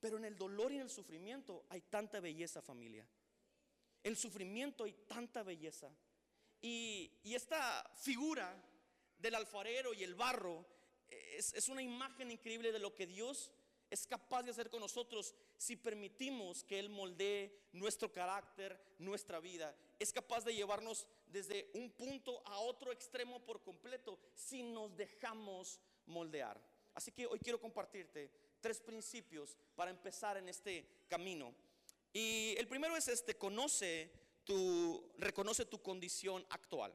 pero 0.01 0.17
en 0.17 0.25
el 0.25 0.37
dolor 0.39 0.73
y 0.73 0.77
en 0.77 0.83
el 0.83 0.91
sufrimiento 0.91 1.67
hay 1.69 1.83
tanta 1.83 2.19
belleza 2.19 2.63
familia. 2.63 3.07
En 4.03 4.11
el 4.13 4.17
sufrimiento 4.17 4.85
hay 4.85 4.95
tanta 5.07 5.43
belleza. 5.43 5.91
Y, 6.63 7.13
y 7.23 7.35
esta 7.35 7.91
figura 7.95 8.57
del 9.19 9.35
alfarero 9.35 9.93
y 9.93 10.03
el 10.03 10.15
barro 10.15 10.76
es, 11.11 11.69
una 11.69 11.83
imagen 11.83 12.31
increíble 12.31 12.73
de 12.73 12.79
lo 12.79 12.95
que 12.95 13.07
Dios 13.07 13.51
es 13.91 14.07
capaz 14.07 14.43
de 14.43 14.51
hacer 14.51 14.69
con 14.69 14.81
nosotros 14.81 15.35
si 15.57 15.77
permitimos 15.77 16.65
que 16.65 16.79
Él 16.79 16.89
moldee 16.89 17.69
nuestro 17.73 18.13
carácter, 18.13 18.81
nuestra 18.99 19.39
vida. 19.39 19.77
Es 19.99 20.13
capaz 20.13 20.45
de 20.45 20.55
llevarnos 20.55 21.07
desde 21.27 21.71
un 21.75 21.91
punto 21.91 22.43
a 22.47 22.59
otro 22.59 22.93
extremo 22.93 23.41
por 23.41 23.63
completo 23.63 24.19
si 24.35 24.63
nos 24.63 24.97
dejamos 24.97 25.79
moldear. 26.07 26.61
Así 26.95 27.13
que 27.13 27.27
hoy 27.27 27.39
quiero 27.39 27.61
compartirte 27.61 28.31
tres 28.61 28.81
principios 28.81 29.57
para 29.75 29.91
empezar 29.91 30.37
en 30.37 30.49
este 30.49 31.05
camino. 31.09 31.55
Y 32.13 32.55
el 32.57 32.67
primero 32.67 32.97
es 32.97 33.07
este, 33.09 33.37
conoce 33.37 34.11
tu, 34.45 35.13
reconoce 35.19 35.67
tu 35.67 35.81
condición 35.83 36.45
actual 36.51 36.93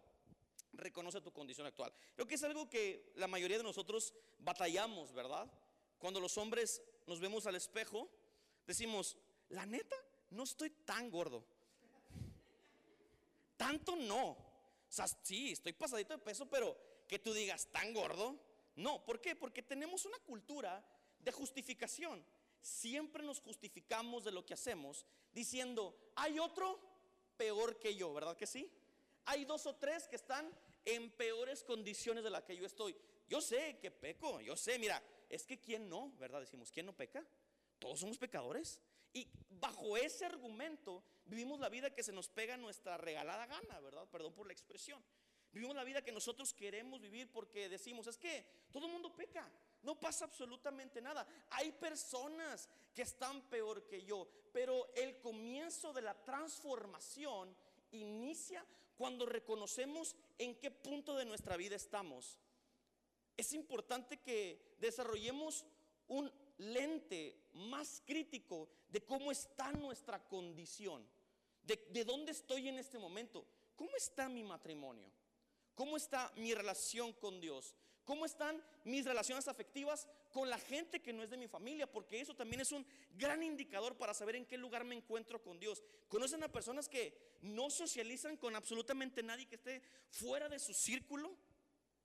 reconoce 0.81 1.21
tu 1.21 1.31
condición 1.31 1.67
actual. 1.67 1.93
Creo 2.15 2.27
que 2.27 2.35
es 2.35 2.43
algo 2.43 2.69
que 2.69 3.13
la 3.15 3.27
mayoría 3.27 3.57
de 3.57 3.63
nosotros 3.63 4.13
batallamos, 4.39 5.13
¿verdad? 5.13 5.50
Cuando 5.97 6.19
los 6.19 6.38
hombres 6.38 6.81
nos 7.07 7.19
vemos 7.19 7.45
al 7.45 7.55
espejo, 7.55 8.09
decimos, 8.67 9.17
la 9.50 9.65
neta, 9.65 9.95
no 10.31 10.43
estoy 10.43 10.71
tan 10.71 11.09
gordo. 11.09 11.45
Tanto 13.55 13.95
no. 13.95 14.31
O 14.31 14.93
sea, 14.93 15.07
sí, 15.07 15.51
estoy 15.51 15.73
pasadito 15.73 16.13
de 16.13 16.23
peso, 16.23 16.50
pero 16.50 16.75
que 17.07 17.19
tú 17.19 17.33
digas 17.33 17.67
tan 17.71 17.93
gordo, 17.93 18.38
no. 18.75 19.05
¿Por 19.05 19.21
qué? 19.21 19.35
Porque 19.35 19.61
tenemos 19.61 20.05
una 20.05 20.17
cultura 20.19 20.83
de 21.19 21.31
justificación. 21.31 22.25
Siempre 22.61 23.23
nos 23.23 23.39
justificamos 23.39 24.23
de 24.23 24.31
lo 24.31 24.45
que 24.45 24.53
hacemos 24.53 25.05
diciendo, 25.31 25.95
hay 26.15 26.39
otro 26.39 26.79
peor 27.38 27.79
que 27.79 27.95
yo, 27.95 28.13
¿verdad 28.13 28.38
que 28.38 28.47
sí? 28.47 28.71
Hay 29.25 29.45
dos 29.45 29.65
o 29.65 29.75
tres 29.75 30.07
que 30.07 30.15
están 30.15 30.51
en 30.85 31.11
peores 31.11 31.63
condiciones 31.63 32.23
de 32.23 32.29
las 32.29 32.43
que 32.43 32.55
yo 32.55 32.65
estoy. 32.65 32.95
Yo 33.27 33.41
sé 33.41 33.77
que 33.79 33.91
peco, 33.91 34.41
yo 34.41 34.55
sé, 34.55 34.77
mira, 34.77 35.01
es 35.29 35.45
que 35.45 35.59
quién 35.59 35.88
no, 35.88 36.11
¿verdad? 36.17 36.41
Decimos, 36.41 36.71
¿quién 36.71 36.85
no 36.85 36.93
peca? 36.93 37.25
Todos 37.79 38.00
somos 38.00 38.17
pecadores. 38.17 38.79
Y 39.13 39.27
bajo 39.50 39.97
ese 39.97 40.25
argumento 40.25 41.03
vivimos 41.25 41.59
la 41.59 41.69
vida 41.69 41.93
que 41.93 42.03
se 42.03 42.11
nos 42.11 42.29
pega 42.29 42.57
nuestra 42.57 42.97
regalada 42.97 43.45
gana, 43.45 43.79
¿verdad? 43.79 44.07
Perdón 44.09 44.33
por 44.33 44.47
la 44.47 44.53
expresión. 44.53 45.03
Vivimos 45.51 45.75
la 45.75 45.83
vida 45.83 46.01
que 46.01 46.13
nosotros 46.13 46.53
queremos 46.53 47.01
vivir 47.01 47.29
porque 47.29 47.67
decimos, 47.67 48.07
es 48.07 48.17
que 48.17 48.45
todo 48.71 48.85
el 48.85 48.93
mundo 48.93 49.13
peca, 49.13 49.51
no 49.83 50.00
pasa 50.00 50.25
absolutamente 50.25 51.01
nada. 51.01 51.27
Hay 51.50 51.73
personas 51.73 52.69
que 52.93 53.01
están 53.01 53.41
peor 53.50 53.85
que 53.85 54.03
yo, 54.03 54.27
pero 54.53 54.93
el 54.95 55.19
comienzo 55.19 55.91
de 55.91 56.03
la 56.03 56.13
transformación 56.13 57.53
inicia 57.91 58.65
cuando 59.01 59.25
reconocemos 59.25 60.15
en 60.38 60.53
qué 60.60 60.70
punto 60.70 61.15
de 61.15 61.25
nuestra 61.25 61.58
vida 61.58 61.75
estamos. 61.75 62.38
Es 63.36 63.51
importante 63.51 64.20
que 64.20 64.75
desarrollemos 64.79 65.65
un 66.08 66.31
lente 66.60 67.50
más 67.53 68.03
crítico 68.05 68.70
de 68.89 69.03
cómo 69.03 69.31
está 69.31 69.72
nuestra 69.72 70.24
condición, 70.27 71.03
de, 71.63 71.84
de 71.89 72.05
dónde 72.05 72.31
estoy 72.31 72.70
en 72.70 72.77
este 72.77 73.00
momento, 73.00 73.43
cómo 73.75 73.89
está 73.98 74.29
mi 74.29 74.43
matrimonio, 74.43 75.12
cómo 75.74 75.98
está 75.98 76.31
mi 76.36 76.53
relación 76.53 77.12
con 77.13 77.41
Dios, 77.41 77.74
¿Cómo 78.05 78.25
están 78.25 78.62
mis 78.84 79.05
relaciones 79.05 79.48
afectivas 79.48 80.08
con 80.31 80.50
la 80.50 80.57
gente 80.57 81.01
que 81.01 81.13
no 81.13 81.23
es 81.23 81.29
de 81.29 81.38
mi 81.38 81.47
familia? 81.47 81.91
Porque 81.91 82.19
eso 82.19 82.35
también 82.35 82.61
es 82.61 82.71
un 82.71 82.85
gran 83.13 83.43
indicador 83.43 83.97
para 83.97 84.13
saber 84.13 84.35
en 84.35 84.45
qué 84.45 84.57
lugar 84.57 84.83
me 84.83 84.95
encuentro 84.95 85.41
con 85.41 85.59
Dios. 85.59 85.83
¿Conocen 86.07 86.43
a 86.43 86.51
personas 86.51 86.88
que 86.88 87.38
no 87.41 87.69
socializan 87.69 88.38
con 88.38 88.55
absolutamente 88.55 89.23
nadie 89.23 89.47
que 89.47 89.55
esté 89.55 89.81
fuera 90.09 90.50
de 90.50 90.59
su 90.59 90.73
círculo? 90.73 91.35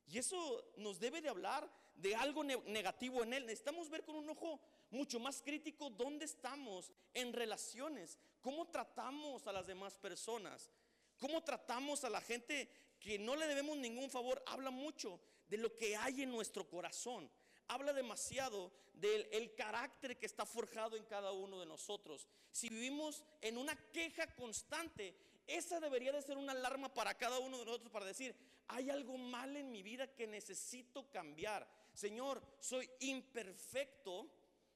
Y 0.09 0.19
eso 0.19 0.73
nos 0.77 1.01
debe 1.01 1.21
de 1.21 1.29
hablar 1.29 1.69
de 1.97 2.15
algo 2.15 2.45
negativo 2.45 3.23
en 3.23 3.33
él. 3.33 3.47
Necesitamos 3.47 3.89
ver 3.89 4.05
con 4.05 4.17
un 4.17 4.29
ojo 4.29 4.61
mucho 4.91 5.19
más 5.19 5.43
crítico 5.43 5.91
dónde 5.91 6.25
estamos 6.25 6.93
en 7.15 7.33
relaciones, 7.33 8.19
cómo 8.41 8.69
tratamos 8.69 9.47
a 9.47 9.53
las 9.53 9.67
demás 9.67 9.97
personas, 9.99 10.71
cómo 11.19 11.43
tratamos 11.43 12.05
a 12.05 12.11
la 12.11 12.21
gente 12.21 12.69
que 13.01 13.19
no 13.19 13.37
le 13.37 13.47
debemos 13.47 13.77
ningún 13.79 14.11
favor. 14.11 14.43
Habla 14.47 14.71
mucho 14.71 15.21
de 15.49 15.59
lo 15.59 15.75
que 15.75 15.97
hay 15.97 16.23
en 16.23 16.31
nuestro 16.31 16.69
corazón. 16.69 17.31
Habla 17.69 17.93
demasiado 17.93 18.73
del 18.95 19.29
el 19.33 19.55
carácter 19.55 20.19
que 20.19 20.27
está 20.27 20.47
forjado 20.47 20.97
en 20.97 21.05
cada 21.05 21.33
uno 21.33 21.61
de 21.61 21.67
nosotros. 21.67 22.27
Si 22.51 22.69
vivimos 22.69 23.25
en 23.41 23.59
una 23.59 23.77
queja 23.93 24.35
constante, 24.35 25.15
esa 25.47 25.79
debería 25.81 26.13
de 26.13 26.23
ser 26.23 26.37
una 26.37 26.53
alarma 26.53 26.93
para 26.93 27.17
cada 27.17 27.39
uno 27.39 27.59
de 27.59 27.65
nosotros 27.65 27.91
para 27.91 28.07
decir, 28.07 28.35
hay 28.69 28.91
algo 28.91 29.17
mal 29.17 29.57
en 29.57 29.71
mi 29.71 29.83
vida 29.83 30.13
que 30.15 30.27
necesito 30.27 31.09
cambiar. 31.11 31.69
Señor, 31.93 32.43
soy 32.59 32.91
imperfecto 33.01 34.29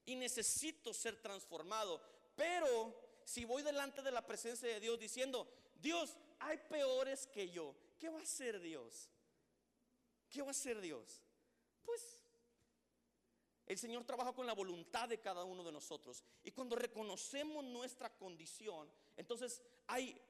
y 0.07 0.15
necesito 0.15 0.95
ser 0.95 1.21
transformado. 1.21 2.01
Pero 2.37 2.95
si 3.25 3.45
voy 3.45 3.63
delante 3.63 4.03
de 4.03 4.13
la 4.13 4.27
presencia 4.27 4.69
de 4.69 4.81
Dios 4.81 4.99
diciendo, 4.99 5.49
Dios, 5.81 6.17
hay 6.39 6.59
peores 6.59 7.27
que 7.27 7.51
yo, 7.51 7.75
¿qué 7.99 8.09
va 8.09 8.21
a 8.21 8.23
hacer 8.23 8.61
Dios? 8.61 9.11
¿Qué 10.29 10.43
va 10.43 10.49
a 10.49 10.51
hacer 10.53 10.81
Dios? 10.81 11.23
Pues 11.83 12.20
el 13.71 13.79
Señor 13.79 14.03
trabaja 14.03 14.33
con 14.33 14.49
la 14.49 14.53
voluntad 14.53 15.09
de 15.09 15.21
cada 15.21 15.45
uno 15.45 15.63
de 15.63 15.71
nosotros. 15.71 16.25
Y 16.43 16.51
cuando 16.51 16.75
reconocemos 16.75 17.63
nuestra 17.63 18.11
condición, 18.11 18.91
entonces 19.17 19.63
hay 19.87 20.21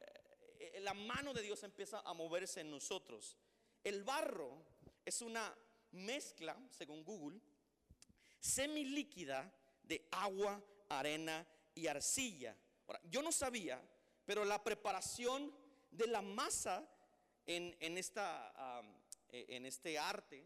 eh, 0.59 0.79
la 0.81 0.93
mano 0.93 1.33
de 1.33 1.41
Dios 1.41 1.63
empieza 1.63 2.01
a 2.01 2.13
moverse 2.13 2.61
en 2.61 2.71
nosotros. 2.71 3.39
El 3.83 4.05
barro 4.05 4.63
es 5.07 5.23
una 5.23 5.57
mezcla, 5.93 6.55
según 6.69 7.03
Google, 7.03 7.41
semilíquida 8.39 9.51
de 9.85 10.07
agua, 10.11 10.63
arena 10.91 11.47
y 11.75 11.87
arcilla. 11.87 12.55
Yo 13.05 13.23
no 13.23 13.33
sabía, 13.33 13.81
pero 14.27 14.45
la 14.45 14.63
preparación 14.63 15.51
de 15.91 16.09
la 16.09 16.21
masa 16.21 16.87
en, 17.47 17.97
esta, 17.97 18.83
e, 19.31 19.57
en 19.57 19.65
este 19.65 19.99
arte 19.99 20.45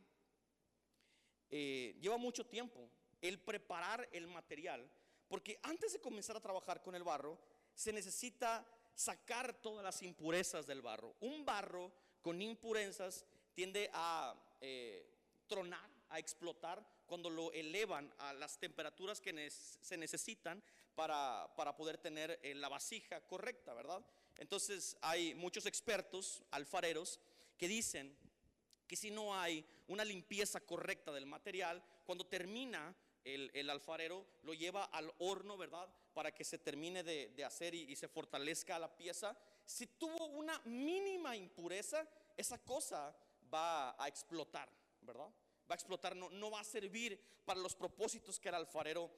eh, 1.56 1.94
lleva 2.00 2.16
mucho 2.16 2.44
tiempo 2.44 2.90
el 3.22 3.38
preparar 3.38 4.08
el 4.10 4.26
material, 4.26 4.90
porque 5.28 5.60
antes 5.62 5.92
de 5.92 6.00
comenzar 6.00 6.36
a 6.36 6.40
trabajar 6.40 6.82
con 6.82 6.96
el 6.96 7.04
barro, 7.04 7.38
se 7.76 7.92
necesita 7.92 8.66
sacar 8.92 9.54
todas 9.62 9.84
las 9.84 10.02
impurezas 10.02 10.66
del 10.66 10.82
barro. 10.82 11.14
Un 11.20 11.44
barro 11.44 11.92
con 12.22 12.42
impurezas 12.42 13.24
tiende 13.54 13.88
a 13.92 14.34
eh, 14.60 15.06
tronar, 15.46 15.88
a 16.08 16.18
explotar 16.18 16.84
cuando 17.06 17.30
lo 17.30 17.52
elevan 17.52 18.12
a 18.18 18.32
las 18.32 18.58
temperaturas 18.58 19.20
que 19.20 19.48
se 19.48 19.96
necesitan 19.96 20.60
para, 20.96 21.48
poder 21.76 21.98
tener 21.98 22.40
eh, 22.42 22.52
la 22.56 22.68
vasija 22.68 23.20
correcta, 23.28 23.74
¿verdad? 23.74 24.04
Entonces 24.38 24.96
hay 25.02 25.36
muchos 25.36 25.66
expertos, 25.66 26.42
alfareros, 26.50 27.20
que 27.56 27.68
dicen 27.68 28.18
que 28.86 28.96
si 28.96 29.10
no 29.10 29.34
hay 29.34 29.64
una 29.88 30.04
limpieza 30.04 30.60
correcta 30.60 31.12
del 31.12 31.26
material, 31.26 31.82
cuando 32.04 32.26
termina 32.26 32.94
el, 33.24 33.70
alfarero 33.70 34.26
lo 34.42 34.52
lleva 34.52 34.84
al 34.84 35.12
horno, 35.18 35.56
¿verdad? 35.56 35.88
Para 36.12 36.32
que 36.32 36.44
se 36.44 36.58
termine 36.58 37.02
de, 37.02 37.44
hacer 37.44 37.74
y, 37.74 37.96
se 37.96 38.08
fortalezca 38.08 38.78
la 38.78 38.94
pieza. 38.94 39.36
Si 39.64 39.86
tuvo 39.86 40.26
una 40.26 40.58
mínima 40.66 41.36
impureza, 41.36 42.06
esa 42.36 42.58
cosa 42.58 43.16
va 43.52 44.02
a 44.02 44.08
explotar, 44.08 44.68
¿verdad? 45.00 45.28
Va 45.70 45.74
a 45.74 45.74
explotar, 45.74 46.14
no, 46.14 46.28
no 46.30 46.50
va 46.50 46.60
a 46.60 46.64
servir 46.64 47.18
para 47.44 47.60
los 47.60 47.74
propósitos 47.74 48.38
que 48.38 48.50
el 48.50 48.54
alfarero 48.56 49.10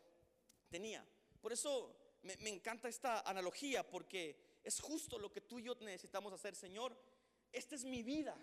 tenía. 0.69 1.05
Por 1.41 1.53
eso 1.53 2.19
me, 2.23 2.37
me 2.37 2.51
encanta 2.51 2.89
esta 2.89 3.21
analogía, 3.21 3.89
porque 3.89 4.61
es 4.63 4.81
justo 4.81 5.19
lo 5.19 5.33
que 5.33 5.41
tú 5.41 5.59
y 5.59 5.65
yo 5.65 5.75
necesitamos 5.81 6.33
hacer, 6.33 6.55
Señor. 6.55 6.97
Esta 7.53 7.75
es 7.75 7.85
mi 7.85 8.03
vida, 8.03 8.37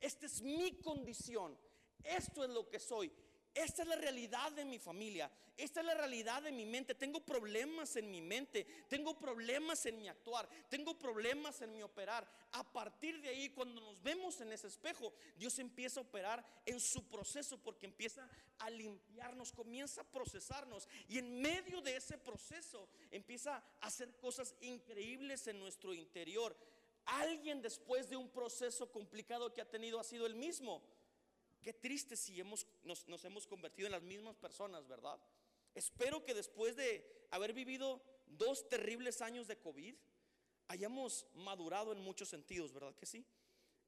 esta 0.00 0.26
es 0.26 0.42
mi 0.42 0.78
condición, 0.80 1.56
esto 2.04 2.44
es 2.44 2.50
lo 2.50 2.68
que 2.68 2.78
soy. 2.78 3.12
Esta 3.58 3.82
es 3.82 3.88
la 3.88 3.96
realidad 3.96 4.52
de 4.52 4.64
mi 4.64 4.78
familia. 4.78 5.28
Esta 5.56 5.80
es 5.80 5.86
la 5.86 5.94
realidad 5.94 6.42
de 6.42 6.52
mi 6.52 6.64
mente. 6.64 6.94
Tengo 6.94 7.18
problemas 7.18 7.96
en 7.96 8.08
mi 8.08 8.22
mente. 8.22 8.64
Tengo 8.88 9.18
problemas 9.18 9.84
en 9.86 9.98
mi 9.98 10.08
actuar. 10.08 10.48
Tengo 10.68 10.96
problemas 10.96 11.60
en 11.62 11.72
mi 11.72 11.82
operar. 11.82 12.30
A 12.52 12.72
partir 12.72 13.20
de 13.20 13.30
ahí, 13.30 13.48
cuando 13.48 13.80
nos 13.80 14.00
vemos 14.00 14.40
en 14.40 14.52
ese 14.52 14.68
espejo, 14.68 15.12
Dios 15.36 15.58
empieza 15.58 15.98
a 15.98 16.04
operar 16.04 16.46
en 16.64 16.78
su 16.78 17.08
proceso 17.08 17.58
porque 17.58 17.86
empieza 17.86 18.28
a 18.60 18.70
limpiarnos, 18.70 19.50
comienza 19.50 20.02
a 20.02 20.04
procesarnos. 20.04 20.88
Y 21.08 21.18
en 21.18 21.40
medio 21.40 21.80
de 21.80 21.96
ese 21.96 22.16
proceso 22.16 22.88
empieza 23.10 23.56
a 23.56 23.86
hacer 23.88 24.14
cosas 24.18 24.54
increíbles 24.60 25.48
en 25.48 25.58
nuestro 25.58 25.92
interior. 25.92 26.56
Alguien 27.08 27.62
después 27.62 28.08
de 28.08 28.16
un 28.16 28.28
proceso 28.28 28.92
complicado 28.92 29.52
que 29.52 29.62
ha 29.62 29.70
tenido 29.70 29.98
ha 29.98 30.04
sido 30.04 30.26
el 30.26 30.34
mismo. 30.34 30.82
Qué 31.62 31.72
triste 31.72 32.16
si 32.16 32.38
hemos, 32.38 32.66
nos, 32.82 33.24
hemos 33.24 33.46
convertido 33.46 33.86
en 33.86 33.92
las 33.92 34.02
mismas 34.02 34.36
personas, 34.36 34.86
¿verdad? 34.86 35.18
Espero 35.74 36.22
que 36.24 36.34
después 36.34 36.76
de 36.76 37.26
haber 37.30 37.54
vivido 37.54 38.02
dos 38.26 38.68
terribles 38.68 39.22
años 39.22 39.46
de 39.48 39.58
COVID, 39.58 39.94
hayamos 40.68 41.26
madurado 41.34 41.92
en 41.92 42.00
muchos 42.00 42.28
sentidos, 42.28 42.74
¿verdad 42.74 42.94
que 42.94 43.06
sí? 43.06 43.24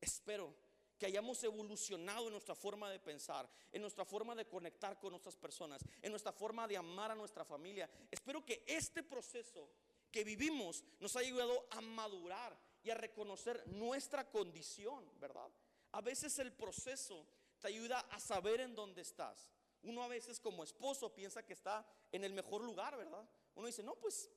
Espero 0.01 0.55
que 0.99 1.05
hayamos 1.05 1.45
evolucionado 1.45 2.27
en 2.27 2.33
nuestra 2.33 2.55
forma 2.55 2.91
de 2.91 3.01
pensar, 3.01 3.51
en 3.71 3.83
nuestra 3.83 4.07
forma 4.07 4.35
de 4.35 4.47
conectar 4.47 4.99
con 4.99 5.13
otras 5.13 5.37
personas, 5.37 5.83
en 6.01 6.11
nuestra 6.11 6.33
forma 6.33 6.67
de 6.67 6.79
amar 6.79 7.11
a 7.11 7.15
nuestra 7.15 7.45
familia. 7.45 7.89
Espero 8.11 8.45
que 8.47 8.65
este 8.67 9.03
proceso 9.03 9.69
que 10.11 10.25
vivimos 10.25 10.85
nos 11.01 11.15
haya 11.17 11.29
ayudado 11.29 11.67
a 11.71 11.83
madurar 11.83 12.70
y 12.83 12.91
a 12.91 12.95
reconocer 12.95 13.67
nuestra 13.69 14.29
condición, 14.31 15.05
¿verdad? 15.19 15.49
A 15.93 16.01
veces 16.01 16.39
el 16.39 16.53
proceso 16.53 17.27
te 17.59 17.69
ayuda 17.69 18.01
a 18.11 18.21
saber 18.21 18.61
en 18.61 18.75
dónde 18.75 19.03
estás. 19.03 19.51
Uno 19.83 20.03
a 20.03 20.09
veces 20.09 20.41
como 20.41 20.65
esposo 20.65 21.15
piensa 21.15 21.45
que 21.45 21.53
está 21.53 21.87
en 22.13 22.25
el 22.25 22.33
mejor 22.33 22.63
lugar, 22.63 22.97
¿verdad? 22.97 23.29
Uno 23.55 23.67
dice, 23.67 23.83
no, 23.83 23.95
pues 23.97 24.31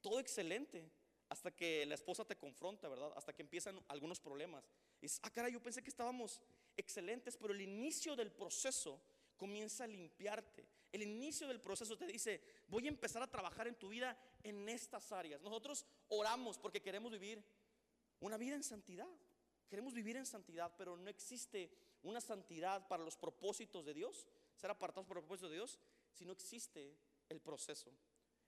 todo 0.00 0.20
excelente. 0.20 0.90
Hasta 1.28 1.50
que 1.50 1.84
la 1.86 1.96
esposa 1.96 2.24
te 2.24 2.36
confronta, 2.36 2.88
¿verdad? 2.88 3.12
Hasta 3.16 3.34
que 3.34 3.42
empiezan 3.42 3.82
algunos 3.88 4.20
problemas. 4.20 4.64
Y 5.00 5.06
ah, 5.22 5.30
cara, 5.30 5.48
yo 5.48 5.60
pensé 5.60 5.82
que 5.82 5.90
estábamos 5.90 6.40
excelentes, 6.76 7.36
pero 7.36 7.52
el 7.52 7.60
inicio 7.60 8.14
del 8.14 8.30
proceso 8.30 9.00
comienza 9.36 9.84
a 9.84 9.88
limpiarte. 9.88 10.64
El 10.96 11.02
inicio 11.02 11.46
del 11.46 11.60
proceso 11.60 11.94
te 11.94 12.06
dice, 12.06 12.40
voy 12.68 12.86
a 12.86 12.88
empezar 12.88 13.22
a 13.22 13.30
trabajar 13.30 13.68
en 13.68 13.74
tu 13.74 13.90
vida 13.90 14.18
en 14.42 14.66
estas 14.66 15.12
áreas. 15.12 15.42
Nosotros 15.42 15.84
oramos 16.08 16.56
porque 16.56 16.80
queremos 16.80 17.12
vivir 17.12 17.44
una 18.20 18.38
vida 18.38 18.54
en 18.54 18.62
santidad. 18.62 19.06
Queremos 19.68 19.92
vivir 19.92 20.16
en 20.16 20.24
santidad, 20.24 20.72
pero 20.78 20.96
no 20.96 21.10
existe 21.10 21.70
una 22.02 22.18
santidad 22.22 22.88
para 22.88 23.04
los 23.04 23.14
propósitos 23.14 23.84
de 23.84 23.92
Dios, 23.92 24.26
ser 24.54 24.70
apartados 24.70 25.06
por 25.06 25.18
propósitos 25.18 25.50
de 25.50 25.56
Dios, 25.56 25.78
si 26.14 26.24
no 26.24 26.32
existe 26.32 26.96
el 27.28 27.42
proceso. 27.42 27.92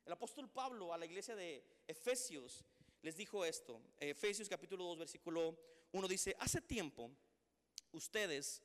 El 0.07 0.13
apóstol 0.13 0.49
Pablo 0.49 0.95
a 0.95 0.97
la 0.97 1.05
iglesia 1.05 1.37
de 1.37 1.63
Efesios 1.87 2.65
les 3.03 3.15
dijo 3.15 3.45
esto. 3.45 3.79
Efesios 4.01 4.49
capítulo 4.49 4.85
2 4.85 5.01
versículo 5.01 5.55
1 5.93 6.09
dice, 6.09 6.35
hace 6.39 6.63
tiempo 6.63 7.11
ustedes 7.93 8.63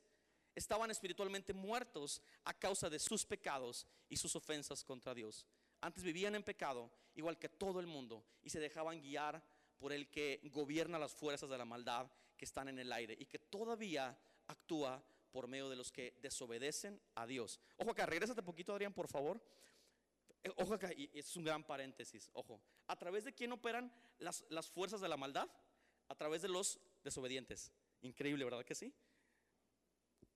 estaban 0.55 0.91
espiritualmente 0.91 1.53
muertos 1.53 2.21
a 2.43 2.53
causa 2.53 2.89
de 2.89 2.99
sus 2.99 3.25
pecados 3.25 3.87
y 4.09 4.17
sus 4.17 4.35
ofensas 4.35 4.83
contra 4.83 5.13
Dios. 5.13 5.45
Antes 5.81 6.03
vivían 6.03 6.35
en 6.35 6.43
pecado, 6.43 6.89
igual 7.15 7.37
que 7.37 7.49
todo 7.49 7.79
el 7.79 7.87
mundo, 7.87 8.23
y 8.41 8.49
se 8.49 8.59
dejaban 8.59 9.01
guiar 9.01 9.43
por 9.77 9.91
el 9.91 10.09
que 10.09 10.39
gobierna 10.53 10.97
las 10.97 11.13
fuerzas 11.13 11.49
de 11.49 11.57
la 11.57 11.65
maldad 11.65 12.09
que 12.37 12.45
están 12.45 12.69
en 12.69 12.79
el 12.79 12.91
aire 12.93 13.15
y 13.19 13.25
que 13.25 13.39
todavía 13.39 14.17
actúa 14.47 15.03
por 15.31 15.47
medio 15.47 15.69
de 15.69 15.75
los 15.75 15.91
que 15.91 16.17
desobedecen 16.21 17.01
a 17.15 17.25
Dios. 17.25 17.59
Ojo 17.77 17.91
acá, 17.91 18.05
regrésate 18.05 18.43
poquito, 18.43 18.71
Adrián, 18.71 18.93
por 18.93 19.07
favor. 19.07 19.43
Eh, 20.43 20.51
ojo 20.57 20.75
acá, 20.75 20.93
y 20.93 21.09
es 21.13 21.35
un 21.35 21.43
gran 21.43 21.63
paréntesis, 21.63 22.29
ojo. 22.33 22.61
¿A 22.87 22.95
través 22.97 23.23
de 23.23 23.33
quién 23.33 23.51
operan 23.51 23.91
las, 24.19 24.45
las 24.49 24.69
fuerzas 24.69 25.01
de 25.01 25.07
la 25.07 25.17
maldad? 25.17 25.49
A 26.07 26.15
través 26.15 26.41
de 26.41 26.49
los 26.49 26.79
desobedientes. 27.03 27.71
Increíble, 28.01 28.45
¿verdad 28.45 28.63
que 28.63 28.75
sí? 28.75 28.93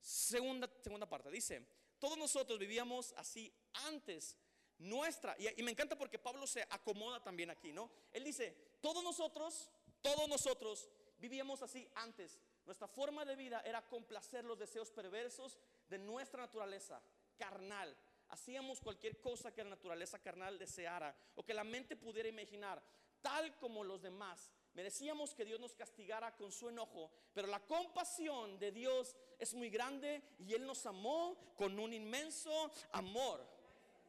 Segunda, 0.00 0.70
segunda 0.80 1.08
parte, 1.08 1.30
dice, 1.30 1.66
todos 1.98 2.16
nosotros 2.16 2.58
vivíamos 2.58 3.12
así 3.16 3.52
antes 3.72 4.36
nuestra, 4.78 5.34
y, 5.38 5.48
y, 5.60 5.62
me 5.64 5.72
encanta 5.72 5.98
porque 5.98 6.18
Pablo 6.18 6.46
se 6.46 6.62
acomoda 6.70 7.22
también 7.22 7.50
aquí, 7.50 7.72
¿no? 7.72 7.90
Él 8.12 8.22
dice, 8.22 8.76
todos 8.80 9.02
nosotros, 9.02 9.68
todos 10.00 10.28
nosotros 10.28 10.88
vivíamos 11.18 11.62
así 11.62 11.88
antes. 11.94 12.38
Nuestra 12.64 12.86
forma 12.86 13.24
de 13.24 13.34
vida 13.34 13.60
era 13.64 13.86
complacer 13.88 14.44
los 14.44 14.58
deseos 14.58 14.90
perversos 14.90 15.58
de 15.88 15.98
nuestra 15.98 16.42
naturaleza 16.42 17.02
carnal. 17.36 17.96
Hacíamos 18.28 18.80
cualquier 18.80 19.20
cosa 19.20 19.52
que 19.52 19.64
la 19.64 19.70
naturaleza 19.70 20.18
carnal 20.18 20.58
deseara 20.58 21.16
o 21.34 21.44
que 21.44 21.54
la 21.54 21.64
mente 21.64 21.96
pudiera 21.96 22.28
imaginar, 22.28 22.82
tal 23.22 23.56
como 23.56 23.82
los 23.82 24.02
demás. 24.02 24.52
Merecíamos 24.78 25.34
que 25.34 25.44
Dios 25.44 25.58
nos 25.58 25.74
castigara 25.74 26.36
con 26.36 26.52
su 26.52 26.68
enojo, 26.68 27.10
pero 27.34 27.48
la 27.48 27.58
compasión 27.58 28.60
de 28.60 28.70
Dios 28.70 29.16
es 29.36 29.52
muy 29.52 29.70
grande 29.70 30.22
y 30.38 30.54
Él 30.54 30.64
nos 30.64 30.86
amó 30.86 31.36
con 31.56 31.76
un 31.80 31.92
inmenso 31.92 32.70
amor. 32.92 33.44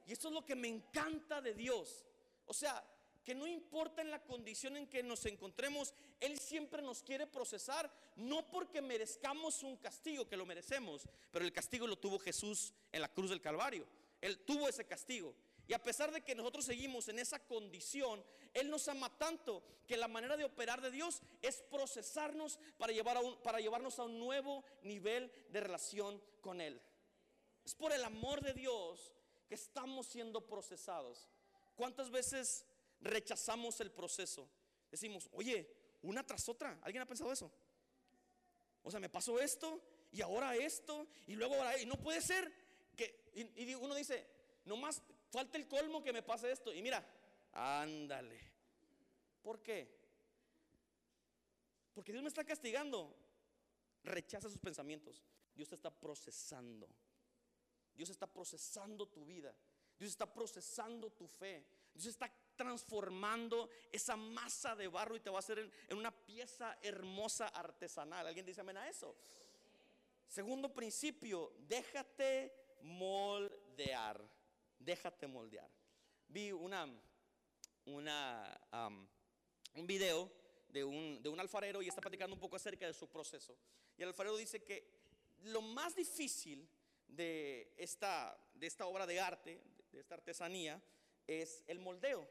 Y 0.06 0.12
esto 0.12 0.28
es 0.28 0.34
lo 0.36 0.46
que 0.46 0.54
me 0.54 0.68
encanta 0.68 1.42
de 1.42 1.56
Dios. 1.56 2.06
O 2.46 2.54
sea, 2.54 2.86
que 3.26 3.34
no 3.34 3.48
importa 3.48 4.04
en 4.04 4.12
la 4.12 4.22
condición 4.22 4.78
en 4.78 4.86
que 4.86 5.02
nos 5.02 5.26
encontremos, 5.26 5.92
Él 6.20 6.38
siempre 6.38 6.84
nos 6.84 7.02
quiere 7.02 7.26
procesar, 7.26 7.92
no 8.18 8.48
porque 8.52 8.80
merezcamos 8.80 9.64
un 9.64 9.76
castigo, 9.78 10.28
que 10.28 10.38
lo 10.38 10.46
merecemos, 10.46 11.10
pero 11.32 11.46
el 11.46 11.52
castigo 11.52 11.88
lo 11.88 11.98
tuvo 11.98 12.20
Jesús 12.20 12.76
en 12.92 13.02
la 13.02 13.12
cruz 13.12 13.32
del 13.32 13.42
Calvario. 13.42 13.88
Él 14.22 14.38
tuvo 14.46 14.70
ese 14.70 14.86
castigo. 14.86 15.34
Y 15.70 15.74
a 15.74 15.82
pesar 15.82 16.12
de 16.12 16.22
que 16.22 16.36
nosotros 16.36 16.66
seguimos 16.66 17.08
en 17.08 17.20
esa 17.20 17.40
condición, 17.40 18.22
Él 18.54 18.70
nos 18.70 18.90
ama 18.90 19.16
tanto 19.18 19.64
que 19.88 19.96
la 19.96 20.10
manera 20.10 20.36
de 20.36 20.44
operar 20.44 20.82
de 20.82 20.92
Dios 20.92 21.22
es 21.42 21.62
procesarnos 21.62 22.60
para, 22.78 22.92
llevar 22.92 23.18
para 23.42 23.62
llevarnos 23.62 24.00
a 24.00 24.04
un 24.04 24.20
nuevo 24.20 24.66
nivel 24.82 25.32
de 25.50 25.62
relación 25.62 26.22
con 26.42 26.60
Él. 26.60 26.82
Es 27.64 27.74
por 27.74 27.94
el 27.94 28.04
amor 28.04 28.42
de 28.42 28.54
Dios 28.54 29.14
que 29.48 29.56
estamos 29.56 30.08
siendo 30.08 30.42
procesados. 30.42 31.30
¿Cuántas 31.76 32.10
veces 32.10 32.66
rechazamos 33.02 33.80
el 33.80 33.92
proceso. 33.92 34.50
Decimos, 34.92 35.30
oye, 35.32 35.70
una 36.02 36.26
tras 36.26 36.48
otra. 36.50 36.80
¿Alguien 36.82 37.02
ha 37.02 37.06
pensado 37.06 37.32
eso? 37.32 37.52
O 38.84 38.92
sea, 38.92 39.00
me 39.00 39.10
pasó 39.10 39.40
esto 39.40 39.82
y 40.12 40.22
ahora 40.22 40.56
esto 40.56 41.08
y 41.28 41.36
luego 41.36 41.56
ahora 41.56 41.78
y 41.80 41.86
no 41.86 41.96
puede 41.98 42.22
ser 42.22 42.52
que 42.96 43.30
y, 43.34 43.74
uno 43.76 43.94
dice, 43.96 44.26
nomás 44.66 45.02
falta 45.30 45.58
el 45.58 45.68
colmo 45.68 46.04
que 46.04 46.14
me 46.14 46.24
pase 46.24 46.52
esto 46.52 46.74
y 46.74 46.82
mira, 46.82 47.06
ándale. 47.54 48.40
¿Por 49.42 49.62
qué? 49.62 50.00
Porque 51.94 52.12
Dios 52.12 52.24
me 52.24 52.30
está 52.30 52.44
castigando. 52.44 53.16
Rechaza 54.04 54.50
sus 54.50 54.60
pensamientos. 54.60 55.24
Dios 55.56 55.68
te 55.68 55.76
está 55.76 55.92
procesando. 55.92 56.88
Dios 57.96 58.10
está 58.10 58.28
procesando 58.28 59.08
tu 59.08 59.26
vida. 59.26 59.54
Dios 59.98 60.12
está 60.12 60.32
procesando 60.32 61.10
tu 61.10 61.28
fe. 61.28 61.66
Dios 61.94 62.08
está 62.08 62.32
transformando 62.56 63.70
esa 63.92 64.16
masa 64.16 64.76
de 64.76 64.88
barro 64.88 65.16
y 65.16 65.20
te 65.20 65.30
va 65.30 65.38
a 65.38 65.40
hacer 65.40 65.60
en, 65.60 65.98
una 65.98 66.12
pieza 66.12 66.78
hermosa 66.82 67.48
artesanal. 67.48 68.26
¿Alguien 68.26 68.46
dice 68.46 68.62
amén 68.62 68.78
a 68.78 68.88
eso? 68.88 69.16
Segundo 70.28 70.74
principio, 70.74 71.54
déjate 71.68 72.78
moldear. 72.84 74.39
Déjate 74.80 75.28
moldear. 75.28 75.70
Vi 76.28 76.52
una, 76.52 76.86
un 77.86 79.88
video 79.88 80.32
de 80.70 80.84
un, 80.84 81.22
de 81.22 81.30
un 81.30 81.40
alfarero 81.40 81.82
y 81.82 81.88
está 81.88 82.02
platicando 82.02 82.34
un 82.34 82.40
poco 82.40 82.56
acerca 82.56 82.88
de 82.88 82.94
su 82.94 83.08
proceso. 83.08 83.58
Y 83.98 84.04
el 84.04 84.10
alfarero 84.10 84.38
dice 84.38 84.64
que 84.64 85.00
lo 85.44 85.62
más 85.62 85.96
difícil 85.96 86.68
de 87.08 87.74
esta, 87.78 88.38
de 88.54 88.68
esta 88.68 88.86
obra 88.86 89.06
de 89.06 89.20
arte, 89.20 89.62
de 89.92 90.00
esta 90.00 90.16
artesanía, 90.16 90.82
es 91.28 91.64
el 91.68 91.80
moldeo. 91.80 92.28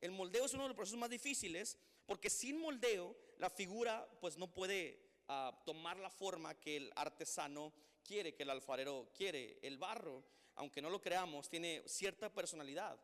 El 0.00 0.12
moldeo 0.12 0.44
es 0.44 0.54
uno 0.54 0.64
de 0.64 0.68
los 0.68 0.76
procesos 0.76 0.98
más 0.98 1.10
difíciles 1.10 1.78
porque 2.06 2.30
sin 2.30 2.60
moldeo 2.60 3.16
la 3.38 3.50
figura 3.50 4.08
pues 4.20 4.38
no 4.38 4.52
puede 4.52 5.00
ah, 5.28 5.62
tomar 5.66 5.98
la 5.98 6.10
forma 6.10 6.54
que 6.54 6.76
el 6.76 6.92
artesano 6.96 7.72
quiere, 8.04 8.34
que 8.34 8.44
el 8.44 8.50
alfarero 8.50 9.10
quiere. 9.14 9.58
El 9.62 9.76
barro, 9.76 10.24
aunque 10.58 10.82
no 10.82 10.90
lo 10.90 11.00
creamos, 11.00 11.48
tiene 11.48 11.82
cierta 11.86 12.28
personalidad. 12.28 12.98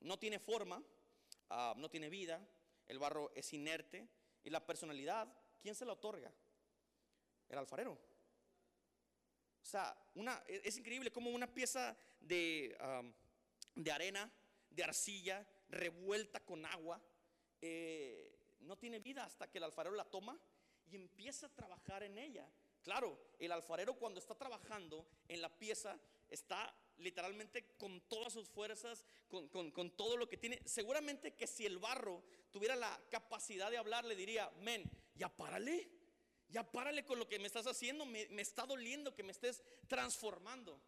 No 0.00 0.18
tiene 0.18 0.38
forma, 0.38 0.82
ah, 1.50 1.74
no 1.76 1.88
tiene 1.88 2.08
vida, 2.08 2.40
el 2.86 2.98
barro 2.98 3.30
es 3.34 3.52
inerte 3.52 4.08
y 4.42 4.50
la 4.50 4.64
personalidad, 4.64 5.28
¿quién 5.62 5.74
se 5.74 5.84
la 5.84 5.92
otorga? 5.92 6.32
El 7.48 7.58
alfarero. 7.58 7.92
O 7.92 9.66
sea, 9.66 9.96
una, 10.14 10.42
e, 10.48 10.62
es 10.64 10.76
increíble 10.78 11.12
como 11.12 11.30
una 11.30 11.46
pieza 11.46 11.96
de, 12.20 12.76
de 13.74 13.92
arena, 13.92 14.30
de 14.70 14.84
arcilla, 14.84 15.46
revuelta 15.68 16.40
con 16.40 16.64
agua, 16.64 17.00
eh, 17.60 18.34
no 18.60 18.76
tiene 18.76 18.98
vida 18.98 19.24
hasta 19.24 19.50
que 19.50 19.58
el 19.58 19.64
alfarero 19.64 19.94
la 19.94 20.04
toma 20.04 20.38
y 20.90 20.96
empieza 20.96 21.46
a 21.46 21.54
trabajar 21.54 22.02
en 22.02 22.16
ella. 22.18 22.50
Claro, 22.82 23.18
el 23.38 23.52
alfarero 23.52 23.94
cuando 23.94 24.20
está 24.20 24.34
trabajando 24.34 25.06
en 25.28 25.42
la 25.42 25.48
pieza 25.48 25.98
está 26.28 26.74
literalmente 26.98 27.76
con 27.76 28.00
todas 28.02 28.32
sus 28.32 28.48
fuerzas, 28.48 29.04
con, 29.28 29.90
todo 29.92 30.16
lo 30.16 30.28
que 30.28 30.36
tiene. 30.36 30.60
Seguramente 30.64 31.34
que 31.34 31.46
si 31.46 31.66
el 31.66 31.78
barro 31.78 32.22
tuviera 32.50 32.76
la 32.76 33.00
capacidad 33.10 33.70
de 33.70 33.78
hablar, 33.78 34.04
le 34.04 34.16
diría, 34.16 34.50
men, 34.60 34.90
ya 35.14 35.28
párale, 35.28 35.90
ya 36.48 36.70
párale 36.70 37.04
con 37.04 37.18
lo 37.18 37.28
que 37.28 37.38
me 37.38 37.46
estás 37.46 37.66
haciendo, 37.66 38.06
me, 38.06 38.28
está 38.40 38.66
doliendo 38.66 39.14
que 39.14 39.22
me 39.22 39.32
estés 39.32 39.62
transformando. 39.88 40.80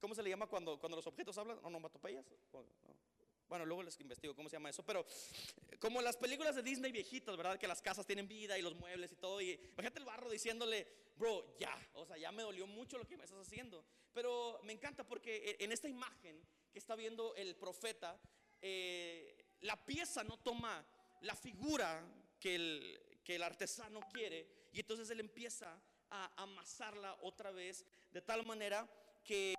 ¿Cómo 0.00 0.14
se 0.14 0.22
le 0.22 0.30
llama 0.30 0.46
cuando, 0.46 0.78
cuando 0.78 0.96
los 0.96 1.06
objetos 1.06 1.36
hablan? 1.38 1.58
¿Onomatopeyas? 1.62 2.26
No. 2.52 2.64
Bueno, 3.48 3.64
luego 3.64 3.82
les 3.82 3.98
investigo 4.00 4.34
cómo 4.36 4.50
se 4.50 4.56
llama 4.56 4.68
eso, 4.68 4.82
pero 4.82 5.06
eh, 5.70 5.78
como 5.78 6.02
las 6.02 6.18
películas 6.18 6.54
de 6.54 6.62
Disney 6.62 6.92
viejitas, 6.92 7.34
¿verdad? 7.36 7.58
Que 7.58 7.66
las 7.66 7.80
casas 7.80 8.06
tienen 8.06 8.28
vida 8.28 8.58
y 8.58 8.62
los 8.62 8.74
muebles 8.74 9.10
y 9.12 9.16
todo. 9.16 9.40
Y 9.40 9.52
imagínate 9.52 10.00
el 10.00 10.04
barro 10.04 10.28
diciéndole, 10.28 10.86
bro, 11.16 11.56
ya, 11.58 11.74
o 11.94 12.04
sea, 12.04 12.18
ya 12.18 12.30
me 12.30 12.42
dolió 12.42 12.66
mucho 12.66 12.98
lo 12.98 13.06
que 13.06 13.16
me 13.16 13.24
estás 13.24 13.40
haciendo. 13.40 13.82
Pero 14.18 14.58
me 14.64 14.72
encanta 14.72 15.04
porque 15.04 15.36
e, 15.36 15.64
en 15.64 15.70
esta 15.70 15.86
imagen 15.86 16.42
que 16.72 16.80
está 16.80 16.96
viendo 16.96 17.36
el 17.36 17.54
profeta, 17.54 18.18
eh, 18.60 19.54
la 19.60 19.76
pieza 19.86 20.24
no 20.24 20.40
toma 20.40 20.84
la 21.20 21.36
figura 21.36 22.04
que 22.40 22.56
el, 22.56 23.20
que 23.22 23.36
el 23.36 23.44
artesano 23.44 24.00
quiere 24.12 24.68
y 24.72 24.80
entonces 24.80 25.08
él 25.10 25.20
empieza 25.20 25.80
a 26.10 26.42
amasarla 26.42 27.16
otra 27.22 27.52
vez 27.52 27.84
de 28.10 28.20
tal 28.20 28.44
manera 28.44 28.90
que 29.22 29.54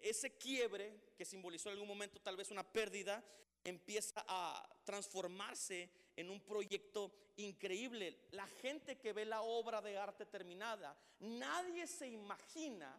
ese 0.00 0.38
quiebre 0.38 1.12
que 1.14 1.26
simbolizó 1.26 1.68
en 1.68 1.74
algún 1.74 1.88
momento 1.88 2.18
tal 2.18 2.38
vez 2.38 2.50
una 2.50 2.64
pérdida, 2.64 3.22
empieza 3.62 4.24
a 4.26 4.74
transformarse 4.86 5.90
en 6.16 6.30
un 6.30 6.40
proyecto 6.40 7.12
increíble. 7.36 8.18
La 8.30 8.46
gente 8.46 8.96
que 8.96 9.12
ve 9.12 9.26
la 9.26 9.42
obra 9.42 9.82
de 9.82 9.98
arte 9.98 10.24
terminada, 10.24 10.98
nadie 11.20 11.86
se 11.86 12.08
imagina 12.08 12.98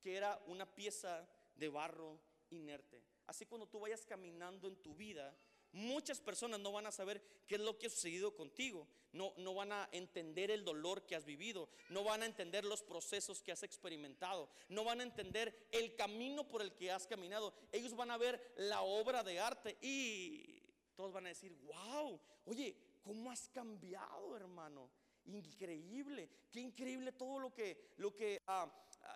que 0.00 0.16
era 0.16 0.40
una 0.46 0.66
pieza 0.66 1.28
de 1.54 1.68
barro 1.68 2.20
inerte. 2.50 3.02
Así 3.26 3.46
cuando 3.46 3.66
tú 3.66 3.80
vayas 3.80 4.06
caminando 4.06 4.68
en 4.68 4.76
tu 4.76 4.94
vida, 4.94 5.36
muchas 5.72 6.20
personas 6.20 6.60
no 6.60 6.72
van 6.72 6.86
a 6.86 6.92
saber 6.92 7.22
qué 7.46 7.56
es 7.56 7.60
lo 7.60 7.78
que 7.78 7.86
ha 7.86 7.90
sucedido 7.90 8.34
contigo. 8.34 8.88
No, 9.12 9.32
no 9.36 9.54
van 9.54 9.72
a 9.72 9.88
entender 9.92 10.50
el 10.50 10.64
dolor 10.64 11.06
que 11.06 11.14
has 11.14 11.24
vivido. 11.24 11.68
No 11.90 12.04
van 12.04 12.22
a 12.22 12.26
entender 12.26 12.64
los 12.64 12.82
procesos 12.82 13.42
que 13.42 13.52
has 13.52 13.62
experimentado. 13.62 14.48
No 14.68 14.84
van 14.84 15.00
a 15.00 15.04
entender 15.04 15.68
el 15.72 15.94
camino 15.94 16.48
por 16.48 16.62
el 16.62 16.74
que 16.74 16.90
has 16.90 17.06
caminado. 17.06 17.54
Ellos 17.72 17.94
van 17.94 18.10
a 18.10 18.18
ver 18.18 18.54
la 18.56 18.82
obra 18.82 19.22
de 19.22 19.40
arte 19.40 19.76
y 19.80 20.62
todos 20.94 21.12
van 21.12 21.26
a 21.26 21.30
decir, 21.30 21.52
wow, 21.62 22.20
oye, 22.44 22.76
¿cómo 23.02 23.30
has 23.30 23.48
cambiado, 23.48 24.36
hermano? 24.36 24.90
Increíble, 25.26 26.28
qué 26.50 26.60
increíble 26.60 27.12
todo 27.12 27.38
lo 27.38 27.52
que, 27.52 27.92
lo 27.98 28.14
que 28.14 28.40
ah, 28.46 28.68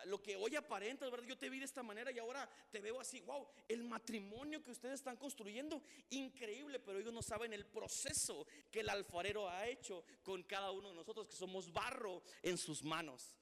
lo 0.06 0.22
que 0.22 0.36
hoy 0.36 0.56
aparenta, 0.56 1.08
¿verdad? 1.08 1.26
Yo 1.26 1.38
te 1.38 1.48
vi 1.48 1.58
de 1.58 1.64
esta 1.64 1.82
manera 1.82 2.10
y 2.10 2.18
ahora 2.18 2.48
te 2.70 2.80
veo 2.80 3.00
así, 3.00 3.20
wow, 3.20 3.46
el 3.68 3.84
matrimonio 3.84 4.62
que 4.62 4.70
ustedes 4.70 4.94
están 4.94 5.16
construyendo, 5.16 5.82
increíble, 6.10 6.80
pero 6.80 6.98
ellos 6.98 7.12
no 7.12 7.22
saben 7.22 7.52
el 7.52 7.66
proceso 7.66 8.46
que 8.70 8.80
el 8.80 8.88
alfarero 8.88 9.48
ha 9.48 9.66
hecho 9.66 10.04
con 10.22 10.42
cada 10.42 10.70
uno 10.70 10.90
de 10.90 10.94
nosotros, 10.94 11.26
que 11.26 11.36
somos 11.36 11.72
barro 11.72 12.22
en 12.42 12.58
sus 12.58 12.82
manos. 12.82 13.36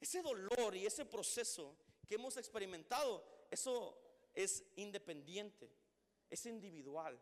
Ese 0.00 0.22
dolor 0.22 0.76
y 0.76 0.86
ese 0.86 1.04
proceso 1.04 1.76
que 2.06 2.16
hemos 2.16 2.36
experimentado, 2.36 3.24
eso 3.50 3.98
es 4.34 4.64
independiente, 4.76 5.70
es 6.30 6.46
individual. 6.46 7.18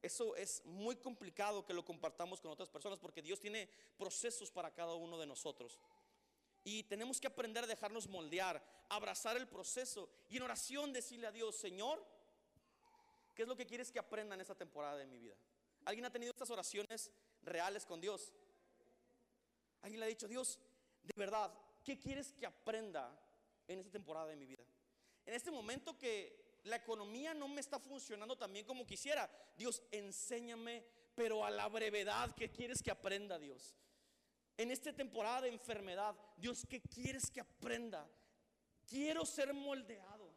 Eso 0.00 0.36
es 0.36 0.64
muy 0.64 0.94
complicado 0.96 1.64
que 1.64 1.74
lo 1.74 1.84
compartamos 1.84 2.40
con 2.40 2.52
otras 2.52 2.68
personas 2.68 3.00
porque 3.00 3.20
Dios 3.20 3.40
tiene 3.40 3.68
procesos 3.96 4.50
para 4.50 4.72
cada 4.72 4.94
uno 4.94 5.18
de 5.18 5.26
nosotros. 5.26 5.80
Y 6.64 6.82
tenemos 6.84 7.20
que 7.20 7.26
aprender 7.26 7.64
a 7.64 7.66
dejarnos 7.66 8.08
moldear, 8.08 8.62
abrazar 8.88 9.36
el 9.36 9.46
proceso 9.46 10.10
y 10.28 10.36
en 10.36 10.42
oración 10.42 10.92
decirle 10.92 11.26
a 11.26 11.32
Dios, 11.32 11.56
Señor, 11.56 12.04
¿qué 13.34 13.42
es 13.42 13.48
lo 13.48 13.56
que 13.56 13.66
quieres 13.66 13.90
que 13.90 13.98
aprenda 13.98 14.34
en 14.34 14.40
esta 14.40 14.54
temporada 14.54 14.96
de 14.96 15.06
mi 15.06 15.18
vida? 15.18 15.36
¿Alguien 15.84 16.04
ha 16.04 16.12
tenido 16.12 16.30
estas 16.30 16.50
oraciones 16.50 17.10
reales 17.42 17.86
con 17.86 18.00
Dios? 18.00 18.32
¿Alguien 19.82 20.00
le 20.00 20.06
ha 20.06 20.08
dicho, 20.08 20.28
Dios, 20.28 20.58
de 21.02 21.14
verdad, 21.16 21.52
¿qué 21.84 21.98
quieres 21.98 22.32
que 22.32 22.46
aprenda 22.46 23.18
en 23.66 23.78
esta 23.78 23.92
temporada 23.92 24.26
de 24.26 24.36
mi 24.36 24.44
vida? 24.44 24.64
En 25.24 25.34
este 25.34 25.50
momento 25.50 25.96
que 25.96 26.58
la 26.64 26.76
economía 26.76 27.32
no 27.32 27.48
me 27.48 27.60
está 27.60 27.78
funcionando 27.78 28.36
tan 28.36 28.52
bien 28.52 28.66
como 28.66 28.86
quisiera, 28.86 29.30
Dios, 29.56 29.82
enséñame, 29.90 30.84
pero 31.14 31.44
a 31.44 31.50
la 31.50 31.68
brevedad 31.68 32.34
que 32.34 32.50
quieres 32.50 32.82
que 32.82 32.90
aprenda, 32.90 33.38
Dios 33.38 33.74
en 34.58 34.72
esta 34.72 34.92
temporada 34.92 35.42
de 35.42 35.48
enfermedad, 35.48 36.16
Dios, 36.36 36.66
¿qué 36.68 36.82
quieres 36.82 37.30
que 37.30 37.40
aprenda? 37.40 38.06
Quiero 38.86 39.24
ser 39.24 39.54
moldeado. 39.54 40.34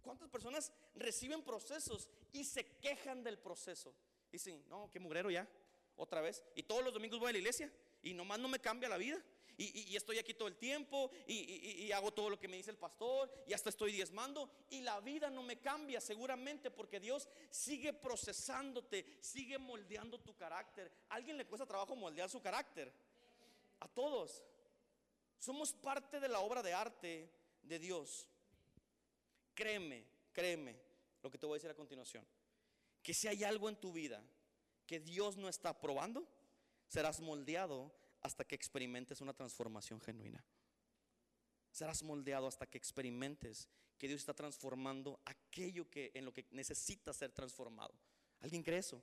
¿Cuántas 0.00 0.28
personas 0.28 0.72
reciben 0.94 1.42
procesos 1.42 2.08
y 2.32 2.44
se 2.44 2.78
quejan 2.78 3.22
del 3.22 3.38
proceso? 3.38 3.94
Dicen, 4.30 4.64
no, 4.68 4.88
qué 4.92 5.00
mugrero 5.00 5.28
ya, 5.28 5.48
otra 5.96 6.20
vez. 6.20 6.42
Y 6.54 6.62
todos 6.62 6.84
los 6.84 6.94
domingos 6.94 7.18
voy 7.18 7.30
a 7.30 7.32
la 7.32 7.38
iglesia 7.38 7.72
y 8.02 8.14
nomás 8.14 8.38
no 8.38 8.48
me 8.48 8.60
cambia 8.60 8.88
la 8.88 8.96
vida. 8.96 9.20
Y, 9.58 9.94
estoy 9.94 10.18
aquí 10.18 10.34
todo 10.34 10.48
el 10.48 10.56
tiempo 10.56 11.10
y, 11.26 11.84
y, 11.84 11.92
hago 11.92 12.12
todo 12.12 12.30
lo 12.30 12.38
que 12.38 12.48
me 12.48 12.56
dice 12.56 12.70
el 12.70 12.78
pastor 12.78 13.30
y 13.46 13.52
hasta 13.52 13.68
estoy 13.68 13.92
diezmando 13.92 14.50
y 14.70 14.80
la 14.80 14.98
vida 15.00 15.30
no 15.30 15.42
me 15.42 15.60
cambia 15.60 16.00
seguramente 16.00 16.70
porque 16.70 16.98
Dios 16.98 17.28
sigue 17.50 17.92
procesándote, 17.92 19.06
sigue 19.20 19.58
moldeando 19.58 20.18
tu 20.18 20.34
carácter. 20.34 20.90
¿A 21.10 21.16
alguien 21.16 21.36
le 21.36 21.46
cuesta 21.46 21.66
trabajo 21.66 21.94
moldear 21.94 22.30
su 22.30 22.40
carácter? 22.40 22.92
A 23.82 23.88
todos. 23.88 24.42
Somos 25.38 25.72
parte 25.72 26.20
de 26.20 26.28
la 26.28 26.40
obra 26.40 26.62
de 26.62 26.72
arte 26.72 27.30
de 27.62 27.78
Dios. 27.78 28.28
Créeme, 29.54 30.06
créeme 30.32 30.80
lo 31.22 31.30
que 31.30 31.38
te 31.38 31.46
voy 31.46 31.54
a 31.54 31.58
decir 31.58 31.70
a 31.70 31.74
continuación. 31.74 32.26
Que 33.02 33.12
si 33.12 33.28
hay 33.28 33.44
algo 33.44 33.68
en 33.68 33.76
tu 33.76 33.92
vida 33.92 34.22
que 34.86 35.00
Dios 35.00 35.36
no 35.36 35.48
está 35.48 35.78
probando, 35.78 36.26
serás 36.86 37.20
moldeado 37.20 37.92
hasta 38.20 38.44
que 38.44 38.54
experimentes 38.54 39.20
una 39.20 39.34
transformación 39.34 40.00
genuina. 40.00 40.44
Serás 41.72 42.02
moldeado 42.02 42.46
hasta 42.46 42.66
que 42.66 42.78
experimentes 42.78 43.68
que 43.98 44.06
Dios 44.06 44.20
está 44.20 44.34
transformando 44.34 45.20
aquello 45.24 45.88
que 45.88 46.12
en 46.14 46.24
lo 46.24 46.32
que 46.32 46.46
necesita 46.50 47.12
ser 47.12 47.32
transformado. 47.32 47.94
¿Alguien 48.40 48.62
cree 48.62 48.78
eso? 48.78 49.02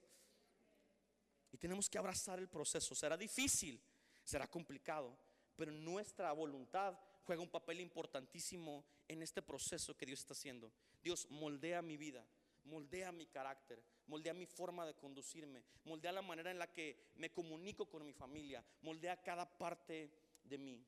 Y 1.51 1.57
tenemos 1.57 1.89
que 1.89 1.97
abrazar 1.97 2.39
el 2.39 2.47
proceso. 2.47 2.93
Será 2.93 3.17
difícil, 3.17 3.81
será 4.29 4.47
complicado, 4.47 5.17
pero 5.55 5.71
nuestra 5.71 6.31
voluntad 6.33 6.97
juega 7.25 7.41
un 7.41 7.49
papel 7.49 7.81
importantísimo 7.81 8.85
en 9.07 9.23
este 9.23 9.41
proceso 9.41 9.97
que 9.97 10.05
Dios 10.05 10.19
está 10.19 10.33
haciendo. 10.33 10.71
Dios 11.01 11.27
moldea 11.31 11.81
mi 11.81 11.97
vida, 11.97 12.23
moldea 12.63 13.11
mi 13.11 13.25
carácter, 13.25 13.83
moldea 14.05 14.33
mi 14.35 14.45
forma 14.45 14.85
de 14.85 14.93
conducirme, 14.93 15.63
moldea 15.83 16.11
la 16.11 16.21
manera 16.21 16.51
en 16.51 16.59
la 16.59 16.71
que 16.71 17.11
me 17.15 17.31
comunico 17.31 17.89
con 17.89 18.05
mi 18.05 18.13
familia, 18.13 18.63
moldea 18.81 19.21
cada 19.21 19.45
parte 19.57 20.11
de 20.43 20.57
mí. 20.59 20.85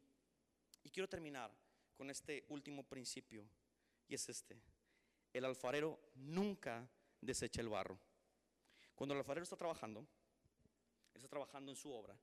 Y 0.83 0.91
quiero 0.91 1.09
terminar 1.09 1.51
con 1.95 2.09
este 2.11 2.45
último 2.49 2.83
principio, 2.83 3.43
y 4.07 4.13
es 4.13 4.29
este. 4.29 4.61
El 5.33 5.45
alfarero 5.45 5.99
nunca 6.15 6.87
desecha 7.21 7.61
el 7.61 7.69
barro. 7.69 7.97
Cuando 8.93 9.13
el 9.13 9.19
alfarero 9.19 9.43
está 9.43 9.55
trabajando, 9.55 10.05
está 11.13 11.27
trabajando 11.27 11.71
en 11.71 11.75
su 11.75 11.91
obra, 11.91 12.15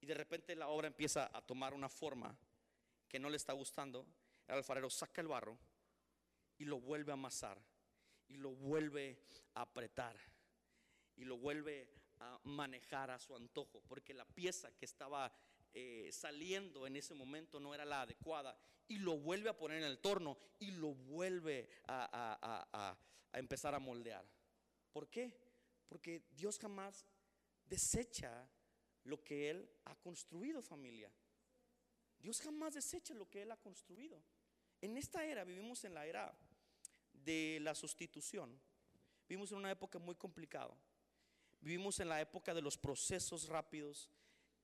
y 0.00 0.06
de 0.06 0.14
repente 0.14 0.56
la 0.56 0.68
obra 0.68 0.86
empieza 0.86 1.30
a 1.32 1.42
tomar 1.42 1.74
una 1.74 1.88
forma 1.88 2.36
que 3.08 3.18
no 3.18 3.28
le 3.28 3.36
está 3.36 3.52
gustando, 3.52 4.06
el 4.46 4.54
alfarero 4.56 4.88
saca 4.88 5.20
el 5.20 5.28
barro 5.28 5.58
y 6.58 6.64
lo 6.64 6.80
vuelve 6.80 7.12
a 7.12 7.14
amasar 7.14 7.60
y 8.28 8.36
lo 8.36 8.52
vuelve 8.52 9.18
a 9.54 9.62
apretar 9.62 10.16
y 11.16 11.24
lo 11.24 11.36
vuelve 11.36 11.88
a 12.20 12.38
manejar 12.44 13.10
a 13.10 13.18
su 13.18 13.34
antojo, 13.34 13.82
porque 13.88 14.14
la 14.14 14.24
pieza 14.24 14.70
que 14.76 14.84
estaba 14.84 15.32
eh, 15.72 16.10
saliendo 16.12 16.86
en 16.86 16.96
ese 16.96 17.14
momento 17.14 17.60
no 17.60 17.74
era 17.74 17.84
la 17.84 18.02
adecuada 18.02 18.56
y 18.88 18.98
lo 18.98 19.18
vuelve 19.18 19.50
a 19.50 19.56
poner 19.56 19.78
en 19.78 19.84
el 19.84 19.98
torno 19.98 20.38
y 20.58 20.70
lo 20.72 20.94
vuelve 20.94 21.68
a, 21.86 22.96
a 23.32 23.38
empezar 23.38 23.74
a 23.74 23.78
moldear. 23.78 24.24
¿Por 24.92 25.08
qué? 25.08 25.36
Porque 25.88 26.22
Dios 26.30 26.58
jamás 26.58 27.06
desecha 27.66 28.48
lo 29.04 29.22
que 29.22 29.50
Él 29.50 29.70
ha 29.84 29.94
construido, 29.96 30.62
familia. 30.62 31.10
Dios 32.18 32.40
jamás 32.40 32.74
desecha 32.74 33.14
lo 33.14 33.28
que 33.28 33.42
Él 33.42 33.50
ha 33.50 33.56
construido. 33.56 34.22
En 34.80 34.96
esta 34.96 35.24
era 35.24 35.44
vivimos 35.44 35.84
en 35.84 35.94
la 35.94 36.06
era 36.06 36.36
de 37.12 37.58
la 37.60 37.74
sustitución. 37.74 38.60
Vivimos 39.28 39.52
en 39.52 39.58
una 39.58 39.70
época 39.70 39.98
muy 39.98 40.14
complicada. 40.14 40.74
Vivimos 41.60 42.00
en 42.00 42.08
la 42.08 42.20
época 42.20 42.54
de 42.54 42.62
los 42.62 42.78
procesos 42.78 43.48
rápidos, 43.48 44.08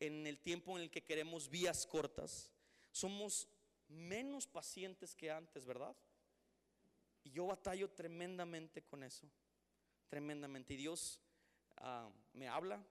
en 0.00 0.26
el 0.26 0.40
tiempo 0.40 0.76
en 0.76 0.84
el 0.84 0.90
que 0.90 1.04
queremos 1.04 1.48
vías 1.48 1.86
cortas. 1.86 2.50
Somos 2.90 3.48
menos 3.88 4.46
pacientes 4.46 5.14
que 5.14 5.30
antes, 5.30 5.64
¿verdad? 5.64 5.94
Y 7.22 7.30
yo 7.30 7.46
batallo 7.46 7.90
tremendamente 7.90 8.82
con 8.82 9.02
eso, 9.02 9.28
tremendamente. 10.08 10.74
Y 10.74 10.78
Dios 10.78 11.20
ah, 11.76 12.10
me 12.32 12.48
habla 12.48 12.84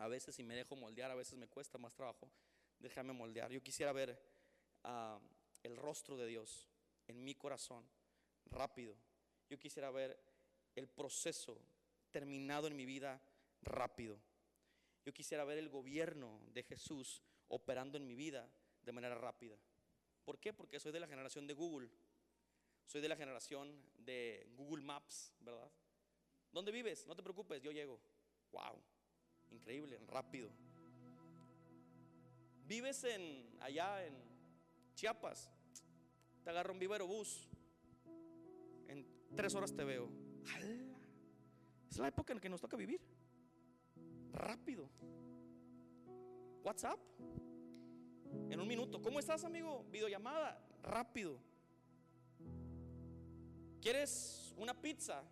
a 0.00 0.08
veces 0.08 0.38
y 0.38 0.42
me 0.42 0.54
dejo 0.54 0.76
moldear, 0.76 1.10
a 1.10 1.14
veces 1.14 1.38
me 1.38 1.46
cuesta 1.46 1.78
más 1.78 1.94
trabajo 1.94 2.30
déjame 2.80 3.12
moldear. 3.12 3.50
Yo 3.52 3.62
quisiera 3.62 3.92
ver 3.92 4.18
ah, 4.84 5.20
el 5.62 5.76
rostro 5.76 6.16
de 6.16 6.26
Dios 6.26 6.68
en 7.06 7.22
mi 7.22 7.34
corazón 7.34 7.84
rápido. 8.46 8.96
Yo 9.48 9.58
quisiera 9.58 9.90
ver 9.90 10.18
el 10.74 10.88
proceso 10.88 11.60
terminado 12.10 12.66
en 12.66 12.76
mi 12.76 12.86
vida 12.86 13.22
rápido. 13.62 14.18
Yo 15.04 15.12
quisiera 15.12 15.44
ver 15.44 15.58
el 15.58 15.68
gobierno 15.68 16.40
de 16.52 16.62
Jesús 16.62 17.22
operando 17.48 17.98
en 17.98 18.06
mi 18.06 18.14
vida 18.14 18.48
de 18.82 18.92
manera 18.92 19.14
rápida. 19.14 19.56
¿Por 20.24 20.38
qué? 20.38 20.52
Porque 20.52 20.80
soy 20.80 20.92
de 20.92 21.00
la 21.00 21.08
generación 21.08 21.46
de 21.46 21.54
Google. 21.54 21.90
Soy 22.86 23.00
de 23.00 23.08
la 23.08 23.16
generación 23.16 23.82
de 23.98 24.48
Google 24.56 24.82
Maps, 24.82 25.32
¿verdad? 25.40 25.70
¿Dónde 26.50 26.72
vives? 26.72 27.06
No 27.06 27.14
te 27.14 27.22
preocupes, 27.22 27.62
yo 27.62 27.70
llego. 27.70 28.00
Wow, 28.50 28.82
increíble, 29.50 29.98
rápido. 30.08 30.50
Vives 32.66 33.04
en 33.04 33.58
allá 33.60 34.06
en 34.06 34.14
Chiapas, 34.94 35.50
te 36.44 36.50
agarra 36.50 36.72
un 36.72 36.78
vivero 36.78 37.06
bus. 37.06 37.48
En 38.88 39.06
tres 39.34 39.54
horas 39.54 39.74
te 39.74 39.84
veo. 39.84 40.08
Es 41.90 41.98
la 41.98 42.08
época 42.08 42.32
en 42.32 42.36
la 42.36 42.40
que 42.40 42.48
nos 42.48 42.60
toca 42.60 42.76
vivir. 42.76 43.00
Rápido. 44.32 44.88
WhatsApp. 46.62 47.00
En 48.48 48.60
un 48.60 48.68
minuto. 48.68 49.02
¿Cómo 49.02 49.18
estás, 49.18 49.44
amigo? 49.44 49.84
Videollamada. 49.90 50.64
Rápido. 50.82 51.40
¿Quieres 53.80 54.54
una 54.56 54.74
pizza? 54.80 55.24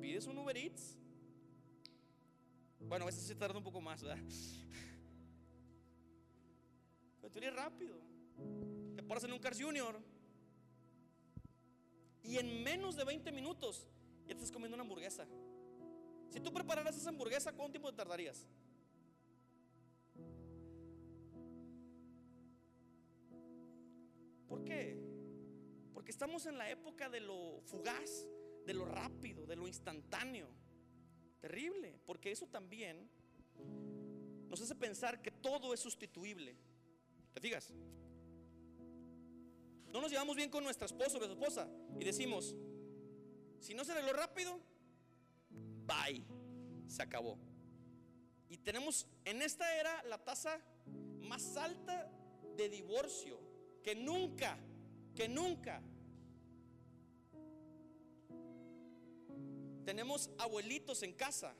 ¿Pides 0.00 0.26
un 0.26 0.38
Uber 0.38 0.56
Eats? 0.56 0.98
Bueno, 2.88 3.04
a 3.04 3.06
veces 3.06 3.24
se 3.24 3.34
tarda 3.34 3.58
un 3.58 3.64
poco 3.64 3.80
más, 3.80 4.02
¿verdad? 4.02 4.22
Pero 7.20 7.32
tú 7.32 7.40
rápido. 7.54 7.98
Te 8.94 9.02
paras 9.02 9.24
en 9.24 9.32
un 9.32 9.40
Cars 9.40 9.60
Junior. 9.60 10.00
Y 12.22 12.38
en 12.38 12.62
menos 12.62 12.96
de 12.96 13.04
20 13.04 13.32
minutos 13.32 13.88
ya 14.26 14.34
estás 14.34 14.50
comiendo 14.52 14.74
una 14.74 14.82
hamburguesa. 14.82 15.26
Si 16.30 16.40
tú 16.40 16.52
prepararas 16.52 16.96
esa 16.96 17.08
hamburguesa, 17.08 17.52
¿cuánto 17.52 17.72
tiempo 17.72 17.90
te 17.90 17.96
tardarías? 17.96 18.46
¿Por 24.48 24.64
qué? 24.64 24.96
Porque 25.92 26.10
estamos 26.10 26.46
en 26.46 26.58
la 26.58 26.70
época 26.70 27.08
de 27.08 27.20
lo 27.20 27.60
fugaz, 27.62 28.28
de 28.64 28.74
lo 28.74 28.84
rápido, 28.84 29.46
de 29.46 29.56
lo 29.56 29.66
instantáneo. 29.66 30.48
Terrible, 31.40 31.98
porque 32.06 32.32
eso 32.32 32.46
también 32.46 33.08
nos 34.48 34.60
hace 34.60 34.74
pensar 34.74 35.20
que 35.20 35.30
todo 35.30 35.74
es 35.74 35.80
sustituible. 35.80 36.56
¿Te 37.34 37.40
fijas? 37.40 37.72
No 39.92 40.00
nos 40.00 40.10
llevamos 40.10 40.36
bien 40.36 40.50
con 40.50 40.64
nuestra 40.64 40.86
esposa 40.86 41.16
o 41.16 41.20
nuestra 41.20 41.38
esposa 41.38 41.68
y 41.98 42.04
decimos, 42.04 42.54
si 43.60 43.74
no 43.74 43.84
se 43.84 43.92
arregló 43.92 44.12
rápido, 44.12 44.60
bye, 45.86 46.24
se 46.86 47.02
acabó. 47.02 47.38
Y 48.48 48.58
tenemos 48.58 49.06
en 49.24 49.42
esta 49.42 49.76
era 49.78 50.02
la 50.04 50.22
tasa 50.22 50.60
más 51.20 51.56
alta 51.56 52.10
de 52.56 52.68
divorcio 52.68 53.40
que 53.82 53.94
nunca, 53.94 54.58
que 55.14 55.28
nunca. 55.28 55.82
Tenemos 59.86 60.30
abuelitos 60.36 61.04
en 61.04 61.12
casa 61.12 61.54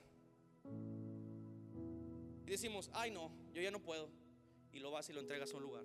y 2.44 2.50
decimos, 2.50 2.90
ay 2.92 3.12
no, 3.12 3.30
yo 3.54 3.62
ya 3.62 3.70
no 3.70 3.80
puedo 3.80 4.10
y 4.72 4.80
lo 4.80 4.90
vas 4.90 5.08
y 5.08 5.12
lo 5.12 5.20
entregas 5.20 5.54
a 5.54 5.56
un 5.56 5.62
lugar. 5.62 5.84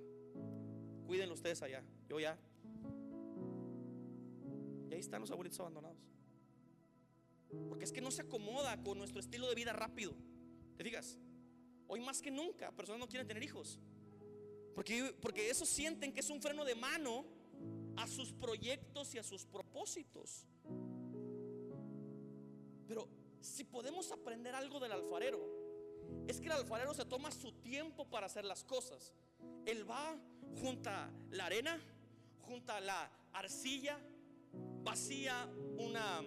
Cuídenlo 1.06 1.36
ustedes 1.36 1.62
allá, 1.62 1.84
yo 2.10 2.20
ya. 2.20 2.36
Y 4.90 4.94
ahí 4.96 5.00
están 5.00 5.22
los 5.22 5.30
abuelitos 5.30 5.60
abandonados. 5.60 6.00
Porque 7.70 7.86
es 7.86 7.92
que 7.92 8.02
no 8.02 8.10
se 8.10 8.24
acomoda 8.24 8.82
con 8.82 8.98
nuestro 8.98 9.20
estilo 9.20 9.48
de 9.48 9.54
vida 9.54 9.72
rápido. 9.72 10.16
¿Te 10.78 10.84
digas? 10.84 11.20
Hoy 11.88 12.02
más 12.02 12.24
que 12.24 12.32
nunca, 12.32 12.72
personas 12.72 13.00
no 13.00 13.08
quieren 13.08 13.28
tener 13.28 13.44
hijos. 13.44 13.78
Porque, 14.74 15.16
porque 15.22 15.52
eso 15.52 15.64
sienten 15.68 16.12
que 16.12 16.22
es 16.22 16.30
un 16.32 16.42
freno 16.42 16.66
de 16.66 16.74
mano 16.74 17.24
a 17.98 18.08
sus 18.08 18.34
proyectos 18.34 19.14
y 19.14 19.20
a 19.20 19.24
sus 19.24 19.46
propósitos. 19.46 20.48
Pero 22.92 23.08
si 23.40 23.64
podemos 23.64 24.12
aprender 24.12 24.54
algo 24.54 24.78
del 24.78 24.92
alfarero, 24.92 25.40
es 26.28 26.42
que 26.42 26.48
el 26.48 26.52
alfarero 26.52 26.94
se 26.94 27.06
toma 27.06 27.32
su 27.32 27.54
tiempo 27.54 28.04
para 28.04 28.26
hacer 28.26 28.44
las 28.44 28.66
cosas. 28.66 29.14
Él 29.66 29.90
va, 29.90 30.20
junta 30.60 31.10
la 31.30 31.46
arena, 31.46 31.80
junta 32.42 32.82
la 32.82 33.10
arcilla, 33.32 33.98
vacía 34.84 35.50
una, 35.78 36.22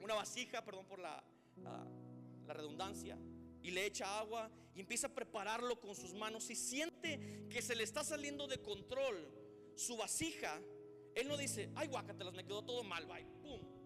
una 0.00 0.14
vasija, 0.14 0.64
perdón 0.64 0.86
por 0.86 0.98
la, 0.98 1.22
la 2.46 2.54
redundancia, 2.54 3.18
y 3.62 3.70
le 3.70 3.84
echa 3.84 4.18
agua 4.18 4.50
y 4.74 4.80
empieza 4.80 5.08
a 5.08 5.14
prepararlo 5.14 5.78
con 5.78 5.94
sus 5.94 6.14
manos. 6.14 6.44
Si 6.44 6.56
siente 6.56 7.48
que 7.50 7.60
se 7.60 7.76
le 7.76 7.84
está 7.84 8.02
saliendo 8.02 8.46
de 8.46 8.62
control 8.62 9.30
su 9.76 9.94
vasija, 9.98 10.58
él 11.14 11.28
no 11.28 11.36
dice, 11.36 11.68
ay 11.74 11.88
guácatelas, 11.88 12.32
me 12.32 12.46
quedó 12.46 12.64
todo 12.64 12.82
mal, 12.82 13.04
bye, 13.04 13.26
pum. 13.42 13.81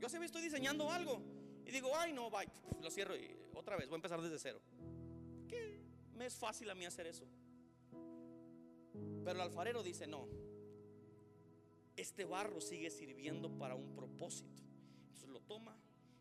Yo 0.00 0.08
se 0.08 0.16
estoy 0.24 0.40
diseñando 0.40 0.90
algo 0.90 1.22
y 1.66 1.70
digo, 1.70 1.90
ay 1.94 2.12
no, 2.14 2.30
bye, 2.30 2.48
lo 2.80 2.90
cierro 2.90 3.14
y 3.14 3.36
otra 3.54 3.76
vez, 3.76 3.86
voy 3.86 3.96
a 3.96 3.98
empezar 3.98 4.20
desde 4.22 4.38
cero. 4.38 4.60
¿Qué? 5.46 5.84
Me 6.14 6.24
es 6.24 6.36
fácil 6.36 6.70
a 6.70 6.74
mí 6.74 6.86
hacer 6.86 7.06
eso. 7.06 7.26
Pero 8.92 9.32
el 9.32 9.40
alfarero 9.40 9.82
dice, 9.82 10.06
no, 10.06 10.26
este 11.96 12.24
barro 12.24 12.62
sigue 12.62 12.90
sirviendo 12.90 13.58
para 13.58 13.74
un 13.74 13.94
propósito. 13.94 14.62
Entonces 15.02 15.28
lo 15.28 15.40
toma 15.40 15.78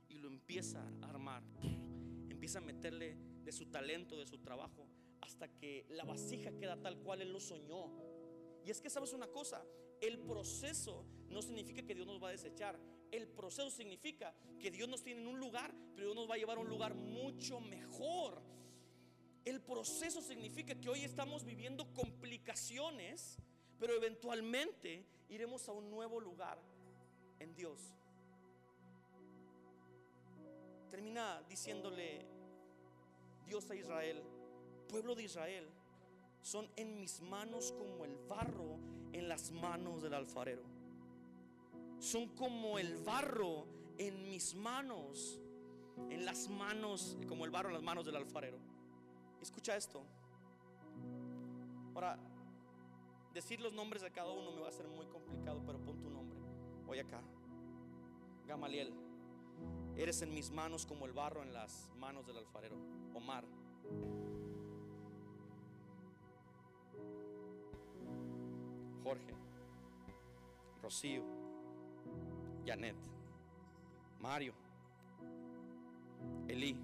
y 0.10 0.16
lo 0.16 0.28
empieza 0.28 0.82
a 1.02 1.10
armar. 1.10 1.42
Empieza 2.30 2.60
a 2.60 2.62
meterle 2.62 3.18
de 3.44 3.52
su 3.54 3.68
talento, 3.68 4.18
de 4.18 4.26
su 4.26 4.40
trabajo, 4.40 4.88
hasta 5.22 5.48
que 5.48 5.86
la 5.90 6.04
vasija 6.04 6.52
queda 6.52 6.82
tal 6.82 6.98
cual 6.98 7.22
él 7.22 7.32
lo 7.32 7.40
soñó. 7.40 7.90
Y 8.66 8.70
es 8.70 8.82
que 8.82 8.90
sabes 8.90 9.14
una 9.14 9.28
cosa, 9.28 9.64
el 10.02 10.20
proceso 10.20 11.06
no 11.30 11.42
significa 11.42 11.82
que 11.84 11.96
Dios 11.96 12.08
nos 12.08 12.22
va 12.22 12.28
a 12.28 12.32
desechar. 12.32 12.78
El 13.12 13.28
proceso 13.28 13.72
significa 13.72 14.34
que 14.60 14.72
Dios 14.72 14.88
nos 14.88 15.04
tiene 15.04 15.22
en 15.22 15.28
un 15.28 15.40
lugar, 15.40 15.74
pero 15.96 16.08
Dios 16.08 16.16
nos 16.16 16.30
va 16.30 16.36
a 16.36 16.38
llevar 16.38 16.58
a 16.58 16.62
un 16.62 16.70
lugar 16.70 16.94
mucho 16.96 17.60
mejor. 17.60 18.42
El 19.46 19.62
proceso 19.62 20.22
significa 20.22 20.76
que 20.76 20.90
hoy 20.90 21.04
estamos 21.04 21.44
viviendo 21.44 21.92
complicaciones, 21.94 23.40
pero 23.80 23.94
eventualmente 23.94 25.06
iremos 25.30 25.68
a 25.70 25.72
un 25.72 25.90
nuevo 25.90 26.20
lugar 26.20 26.60
en 27.40 27.56
Dios. 27.56 27.80
Termina 30.92 31.42
diciéndole 31.48 32.26
Dios 33.46 33.70
a 33.72 33.76
Israel, 33.76 34.22
pueblo 34.88 35.16
de 35.16 35.24
Israel, 35.24 35.68
son 36.42 36.70
en 36.76 36.96
mis 36.96 37.22
manos 37.22 37.72
como 37.72 38.06
el 38.06 38.18
barro 38.18 38.78
en 39.14 39.28
las 39.28 39.52
manos 39.52 40.02
del 40.02 40.14
alfarero. 40.14 40.79
Son 42.00 42.30
como 42.30 42.80
el 42.80 42.96
barro 42.98 43.66
en 43.98 44.24
mis 44.24 44.56
manos, 44.56 45.40
en 46.10 46.26
las 46.26 46.50
manos, 46.50 47.18
como 47.28 47.44
el 47.44 47.52
barro 47.52 47.70
en 47.70 47.76
las 47.76 47.84
manos 47.84 48.06
del 48.06 48.16
alfarero. 48.16 48.58
Escucha 49.42 49.76
esto. 49.76 50.02
Ahora, 51.94 52.18
decir 53.34 53.60
los 53.60 53.74
nombres 53.74 54.02
de 54.02 54.12
cada 54.12 54.32
uno 54.32 54.52
me 54.52 54.62
va 54.62 54.70
a 54.70 54.72
ser 54.72 54.88
muy 54.88 55.06
complicado, 55.08 55.62
pero 55.66 55.80
pon 55.84 56.00
tu 56.00 56.10
nombre. 56.10 56.40
Voy 56.86 57.00
acá. 57.00 57.22
Gamaliel, 58.48 58.94
eres 59.98 60.22
en 60.22 60.34
mis 60.34 60.52
manos 60.52 60.86
como 60.86 61.06
el 61.06 61.12
barro 61.12 61.44
en 61.44 61.54
las 61.54 61.90
manos 61.98 62.26
del 62.26 62.38
alfarero. 62.38 62.78
Omar. 63.14 63.46
Jorge. 69.04 69.36
Rocío. 70.82 71.39
Janet. 72.70 72.96
Mario. 74.20 74.54
Eli. 76.48 76.78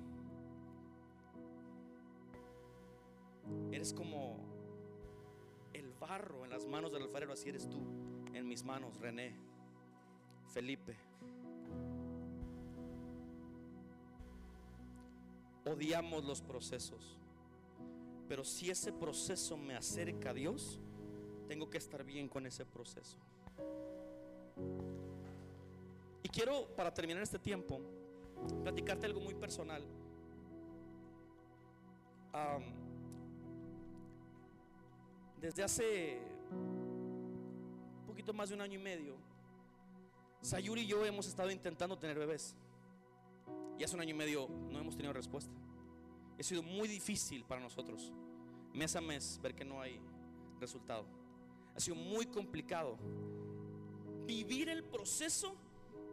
Eres 3.72 3.94
como 3.94 4.38
el 5.74 5.94
barro 5.94 6.44
en 6.44 6.50
las 6.50 6.66
manos 6.66 6.92
del 6.92 7.04
alfarero, 7.04 7.34
así 7.34 7.50
eres 7.50 7.70
tú 7.70 7.78
en 8.34 8.48
mis 8.48 8.64
manos, 8.64 9.00
René, 9.00 9.36
Felipe. 10.48 10.98
Odiamos 15.66 16.26
los 16.26 16.42
procesos, 16.42 17.20
pero 18.28 18.44
si 18.44 18.72
ese 18.72 18.92
proceso 18.92 19.56
me 19.56 19.76
acerca 19.76 20.32
a 20.32 20.34
Dios, 20.34 20.80
tengo 21.48 21.70
que 21.70 21.78
estar 21.78 22.04
bien 22.04 22.28
con 22.28 22.48
ese 22.48 22.66
proceso. 22.66 23.20
Quiero, 26.36 26.68
para 26.76 26.94
terminar 26.94 27.24
este 27.24 27.40
tiempo, 27.40 27.80
platicarte 28.62 29.06
algo 29.06 29.22
muy 29.22 29.34
personal. 29.36 29.88
desde 35.40 35.64
hace 35.64 36.20
un 36.52 38.04
poquito 38.06 38.34
más 38.34 38.50
de 38.50 38.56
un 38.56 38.62
año 38.62 38.78
y 38.78 38.84
medio, 38.84 39.16
Sayuri 40.42 40.82
y 40.82 40.88
yo 40.88 41.06
hemos 41.06 41.26
estado 41.28 41.50
intentando 41.52 41.98
tener 41.98 42.20
bebés. 42.20 42.54
Y 43.80 43.84
hace 43.86 43.96
un 43.96 44.02
año 44.02 44.12
y 44.12 44.18
medio 44.18 44.50
no 44.50 44.78
hemos 44.78 44.98
tenido 44.98 45.14
respuesta. 45.14 45.54
Ha 46.38 46.44
sido 46.44 46.62
muy 46.62 46.90
difícil 46.90 47.46
para 47.46 47.62
nosotros, 47.62 48.12
mes 48.74 48.94
a 48.98 49.02
mes, 49.02 49.40
ver 49.42 49.56
que 49.56 49.64
no 49.64 49.80
hay 49.80 50.02
resultado. 50.60 51.06
Ha 51.76 51.80
sido 51.80 51.96
muy 51.96 52.26
complicado 52.26 52.98
vivir 54.26 54.68
el 54.68 54.84
proceso 54.84 55.56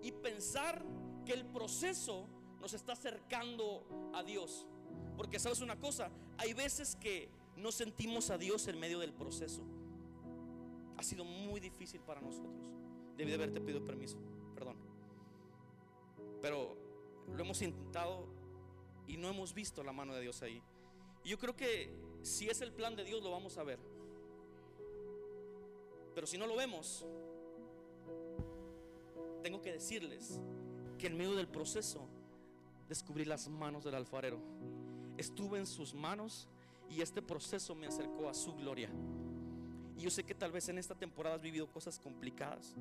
y 0.03 0.13
pensar 0.13 0.85
que 1.25 1.33
el 1.33 1.45
proceso 1.47 2.29
nos 2.61 2.75
está 2.75 2.93
acercando 2.93 4.11
a 4.15 4.23
Dios. 4.23 4.67
Porque 5.17 5.39
sabes 5.39 5.61
una 5.61 5.79
cosa, 5.79 6.11
hay 6.39 6.53
veces 6.53 6.97
que 6.97 7.29
no 7.57 7.71
sentimos 7.71 8.31
a 8.31 8.39
Dios 8.39 8.67
en 8.69 8.79
medio 8.79 8.99
del 8.99 9.13
proceso. 9.13 9.63
Ha 10.97 11.03
sido 11.03 11.25
muy 11.25 11.61
difícil 11.61 12.01
para 12.01 12.21
nosotros. 12.21 12.55
Debí 13.17 13.31
de 13.31 13.37
haberte 13.37 13.61
pedido 13.61 13.85
permiso, 13.85 14.19
perdón. 14.55 14.77
Pero 16.41 16.77
lo 17.29 17.43
hemos 17.43 17.61
intentado 17.63 18.27
y 19.07 19.17
no 19.17 19.29
hemos 19.29 19.55
visto 19.55 19.83
la 19.83 19.93
mano 19.93 20.15
de 20.15 20.23
Dios 20.23 20.43
ahí. 20.43 20.63
Y 21.25 21.29
yo 21.31 21.39
creo 21.39 21.55
que 21.55 21.93
si 22.23 22.49
es 22.49 22.61
el 22.61 22.73
plan 22.73 22.97
de 22.97 23.05
Dios 23.05 23.23
lo 23.23 23.31
vamos 23.31 23.59
a 23.59 23.63
ver. 23.63 23.79
Pero 26.15 26.27
si 26.27 26.37
no 26.39 26.47
lo 26.47 26.57
vemos, 26.57 27.07
tengo 29.43 29.61
que 29.61 29.73
decirles 29.73 30.41
que 30.99 31.09
en 31.09 31.17
medio 31.17 31.35
del 31.35 31.49
proceso 31.49 32.07
descubrí 32.89 33.25
las 33.25 33.49
manos 33.49 33.85
del 33.85 33.95
alfarero. 33.95 34.39
Estuve 35.19 35.59
en 35.59 35.67
sus 35.67 35.95
manos 35.95 36.49
y 36.89 37.01
este 37.01 37.23
proceso 37.23 37.75
me 37.75 37.87
acercó 37.87 38.29
a 38.29 38.35
su 38.35 38.55
gloria. 38.55 38.91
Y 39.97 40.01
yo 40.01 40.11
sé 40.11 40.25
que 40.25 40.35
tal 40.35 40.53
vez 40.53 40.69
en 40.69 40.79
esta 40.79 40.95
temporada 40.95 41.37
has 41.37 41.43
vivido 41.43 41.71
cosas 41.71 41.99
complicadas 41.99 42.75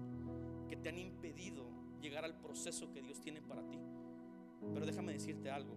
que 0.70 0.78
te 0.78 0.90
han 0.90 0.98
impedido 0.98 1.66
llegar 2.02 2.26
al 2.26 2.40
proceso 2.40 2.92
que 2.92 3.02
Dios 3.02 3.22
tiene 3.22 3.42
para 3.42 3.68
ti. 3.68 3.80
Pero 4.74 4.86
déjame 4.86 5.14
decirte 5.14 5.50
algo, 5.50 5.76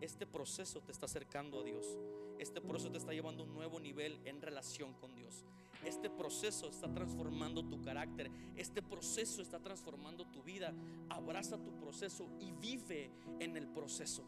este 0.00 0.26
proceso 0.26 0.80
te 0.80 0.92
está 0.92 1.06
acercando 1.06 1.60
a 1.60 1.64
Dios. 1.64 1.98
Este 2.38 2.60
proceso 2.60 2.90
te 2.90 2.98
está 2.98 3.12
llevando 3.12 3.42
a 3.42 3.46
un 3.46 3.54
nuevo 3.54 3.78
nivel 3.80 4.18
en 4.24 4.40
relación 4.40 4.94
con 4.94 5.14
Dios. 5.14 5.44
Este 5.84 6.10
proceso 6.10 6.68
está 6.68 6.92
transformando 6.92 7.64
tu 7.64 7.80
carácter. 7.80 8.30
Este 8.56 8.82
proceso 8.82 9.42
está 9.42 9.58
transformando 9.58 10.26
tu 10.26 10.42
vida. 10.42 10.74
Abraza 11.08 11.56
tu 11.56 11.72
proceso 11.78 12.28
y 12.38 12.52
vive 12.52 13.10
en 13.38 13.56
el 13.56 13.66
proceso. 13.66 14.24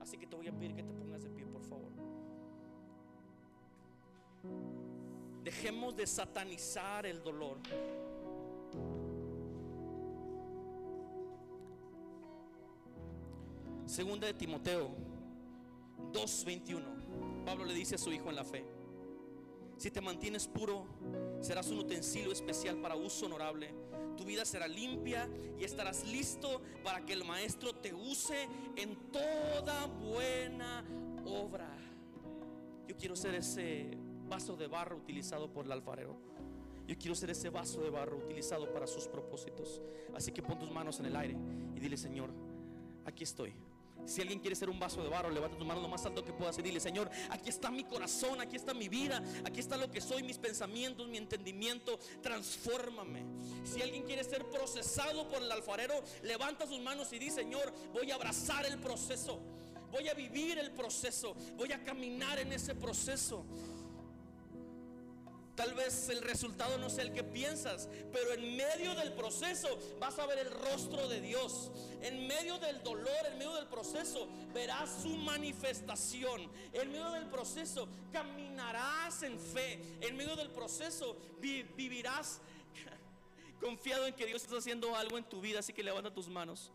Así 0.00 0.18
que 0.18 0.26
te 0.26 0.34
voy 0.34 0.48
a 0.48 0.52
pedir 0.52 0.74
que 0.74 0.82
te 0.82 0.92
pongas 0.92 1.22
de 1.22 1.30
pie, 1.30 1.46
por 1.46 1.62
favor. 1.62 1.92
Dejemos 5.44 5.96
de 5.96 6.06
satanizar 6.06 7.06
el 7.06 7.22
dolor. 7.22 7.58
Segunda 13.86 14.26
de 14.26 14.34
Timoteo 14.34 14.90
2:21. 16.12 17.44
Pablo 17.44 17.64
le 17.64 17.74
dice 17.74 17.96
a 17.96 17.98
su 17.98 18.12
hijo 18.12 18.30
en 18.30 18.36
la 18.36 18.44
fe, 18.44 18.64
si 19.82 19.90
te 19.90 20.00
mantienes 20.00 20.46
puro, 20.46 20.86
serás 21.40 21.68
un 21.72 21.80
utensilio 21.80 22.30
especial 22.30 22.76
para 22.76 22.94
uso 22.94 23.26
honorable. 23.26 23.74
Tu 24.16 24.24
vida 24.24 24.44
será 24.44 24.68
limpia 24.68 25.28
y 25.58 25.64
estarás 25.64 26.06
listo 26.06 26.62
para 26.84 27.04
que 27.04 27.12
el 27.12 27.24
maestro 27.24 27.74
te 27.74 27.92
use 27.92 28.48
en 28.76 28.94
toda 29.10 29.86
buena 29.86 30.84
obra. 31.26 31.68
Yo 32.86 32.96
quiero 32.96 33.16
ser 33.16 33.34
ese 33.34 33.98
vaso 34.28 34.56
de 34.56 34.68
barro 34.68 34.98
utilizado 34.98 35.52
por 35.52 35.64
el 35.66 35.72
alfarero. 35.72 36.16
Yo 36.86 36.96
quiero 36.96 37.16
ser 37.16 37.30
ese 37.30 37.50
vaso 37.50 37.82
de 37.82 37.90
barro 37.90 38.18
utilizado 38.18 38.72
para 38.72 38.86
sus 38.86 39.08
propósitos. 39.08 39.82
Así 40.14 40.30
que 40.30 40.44
pon 40.44 40.60
tus 40.60 40.70
manos 40.70 41.00
en 41.00 41.06
el 41.06 41.16
aire 41.16 41.36
y 41.74 41.80
dile, 41.80 41.96
Señor, 41.96 42.30
aquí 43.04 43.24
estoy. 43.24 43.52
Si 44.04 44.20
alguien 44.20 44.40
quiere 44.40 44.56
ser 44.56 44.68
un 44.70 44.78
vaso 44.78 45.02
de 45.02 45.08
barro, 45.08 45.30
levanta 45.30 45.56
tu 45.56 45.64
mano 45.64 45.80
lo 45.80 45.88
más 45.88 46.04
alto 46.04 46.24
que 46.24 46.32
puedas 46.32 46.58
y 46.58 46.62
dile, 46.62 46.80
Señor, 46.80 47.10
aquí 47.30 47.48
está 47.48 47.70
mi 47.70 47.84
corazón, 47.84 48.40
aquí 48.40 48.56
está 48.56 48.74
mi 48.74 48.88
vida, 48.88 49.22
aquí 49.44 49.60
está 49.60 49.76
lo 49.76 49.90
que 49.90 50.00
soy, 50.00 50.22
mis 50.22 50.38
pensamientos, 50.38 51.08
mi 51.08 51.18
entendimiento, 51.18 51.98
transfórmame. 52.20 53.24
Si 53.64 53.80
alguien 53.80 54.02
quiere 54.02 54.24
ser 54.24 54.44
procesado 54.50 55.28
por 55.28 55.42
el 55.42 55.50
alfarero, 55.50 56.02
levanta 56.22 56.66
sus 56.66 56.80
manos 56.80 57.12
y 57.12 57.18
dice, 57.18 57.42
Señor, 57.42 57.72
voy 57.92 58.10
a 58.10 58.16
abrazar 58.16 58.66
el 58.66 58.78
proceso, 58.78 59.40
voy 59.90 60.08
a 60.08 60.14
vivir 60.14 60.58
el 60.58 60.72
proceso, 60.72 61.34
voy 61.56 61.72
a 61.72 61.82
caminar 61.84 62.38
en 62.38 62.52
ese 62.52 62.74
proceso. 62.74 63.44
Tal 65.54 65.74
vez 65.74 66.08
el 66.08 66.22
resultado 66.22 66.78
no 66.78 66.88
sea 66.88 67.04
el 67.04 67.12
que 67.12 67.22
piensas, 67.22 67.88
pero 68.10 68.32
en 68.32 68.56
medio 68.56 68.94
del 68.94 69.12
proceso 69.12 69.68
vas 70.00 70.18
a 70.18 70.26
ver 70.26 70.38
el 70.38 70.50
rostro 70.50 71.08
de 71.08 71.20
Dios. 71.20 71.70
En 72.00 72.26
medio 72.26 72.58
del 72.58 72.82
dolor, 72.82 73.10
en 73.30 73.38
medio 73.38 73.54
del 73.54 73.66
proceso, 73.66 74.28
verás 74.54 75.02
su 75.02 75.10
manifestación. 75.10 76.50
En 76.72 76.90
medio 76.90 77.10
del 77.10 77.26
proceso 77.26 77.86
caminarás 78.12 79.22
en 79.22 79.38
fe. 79.38 79.78
En 80.00 80.16
medio 80.16 80.36
del 80.36 80.50
proceso 80.50 81.16
vivirás 81.40 82.40
confiado 83.60 84.06
en 84.06 84.14
que 84.14 84.24
Dios 84.24 84.42
está 84.42 84.56
haciendo 84.56 84.96
algo 84.96 85.18
en 85.18 85.24
tu 85.24 85.42
vida. 85.42 85.58
Así 85.58 85.74
que 85.74 85.82
levanta 85.82 86.14
tus 86.14 86.28
manos. 86.28 86.72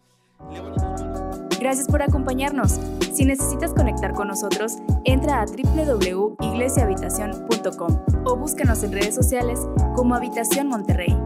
Gracias 1.59 1.87
por 1.87 2.03
acompañarnos. 2.03 2.79
Si 3.11 3.25
necesitas 3.25 3.73
conectar 3.73 4.13
con 4.13 4.27
nosotros, 4.27 4.73
entra 5.07 5.41
a 5.41 5.45
www.iglesiahabitacion.com 5.45 8.25
o 8.25 8.35
búscanos 8.35 8.83
en 8.83 8.91
redes 8.91 9.15
sociales 9.15 9.61
como 9.95 10.13
Habitación 10.13 10.67
Monterrey. 10.67 11.17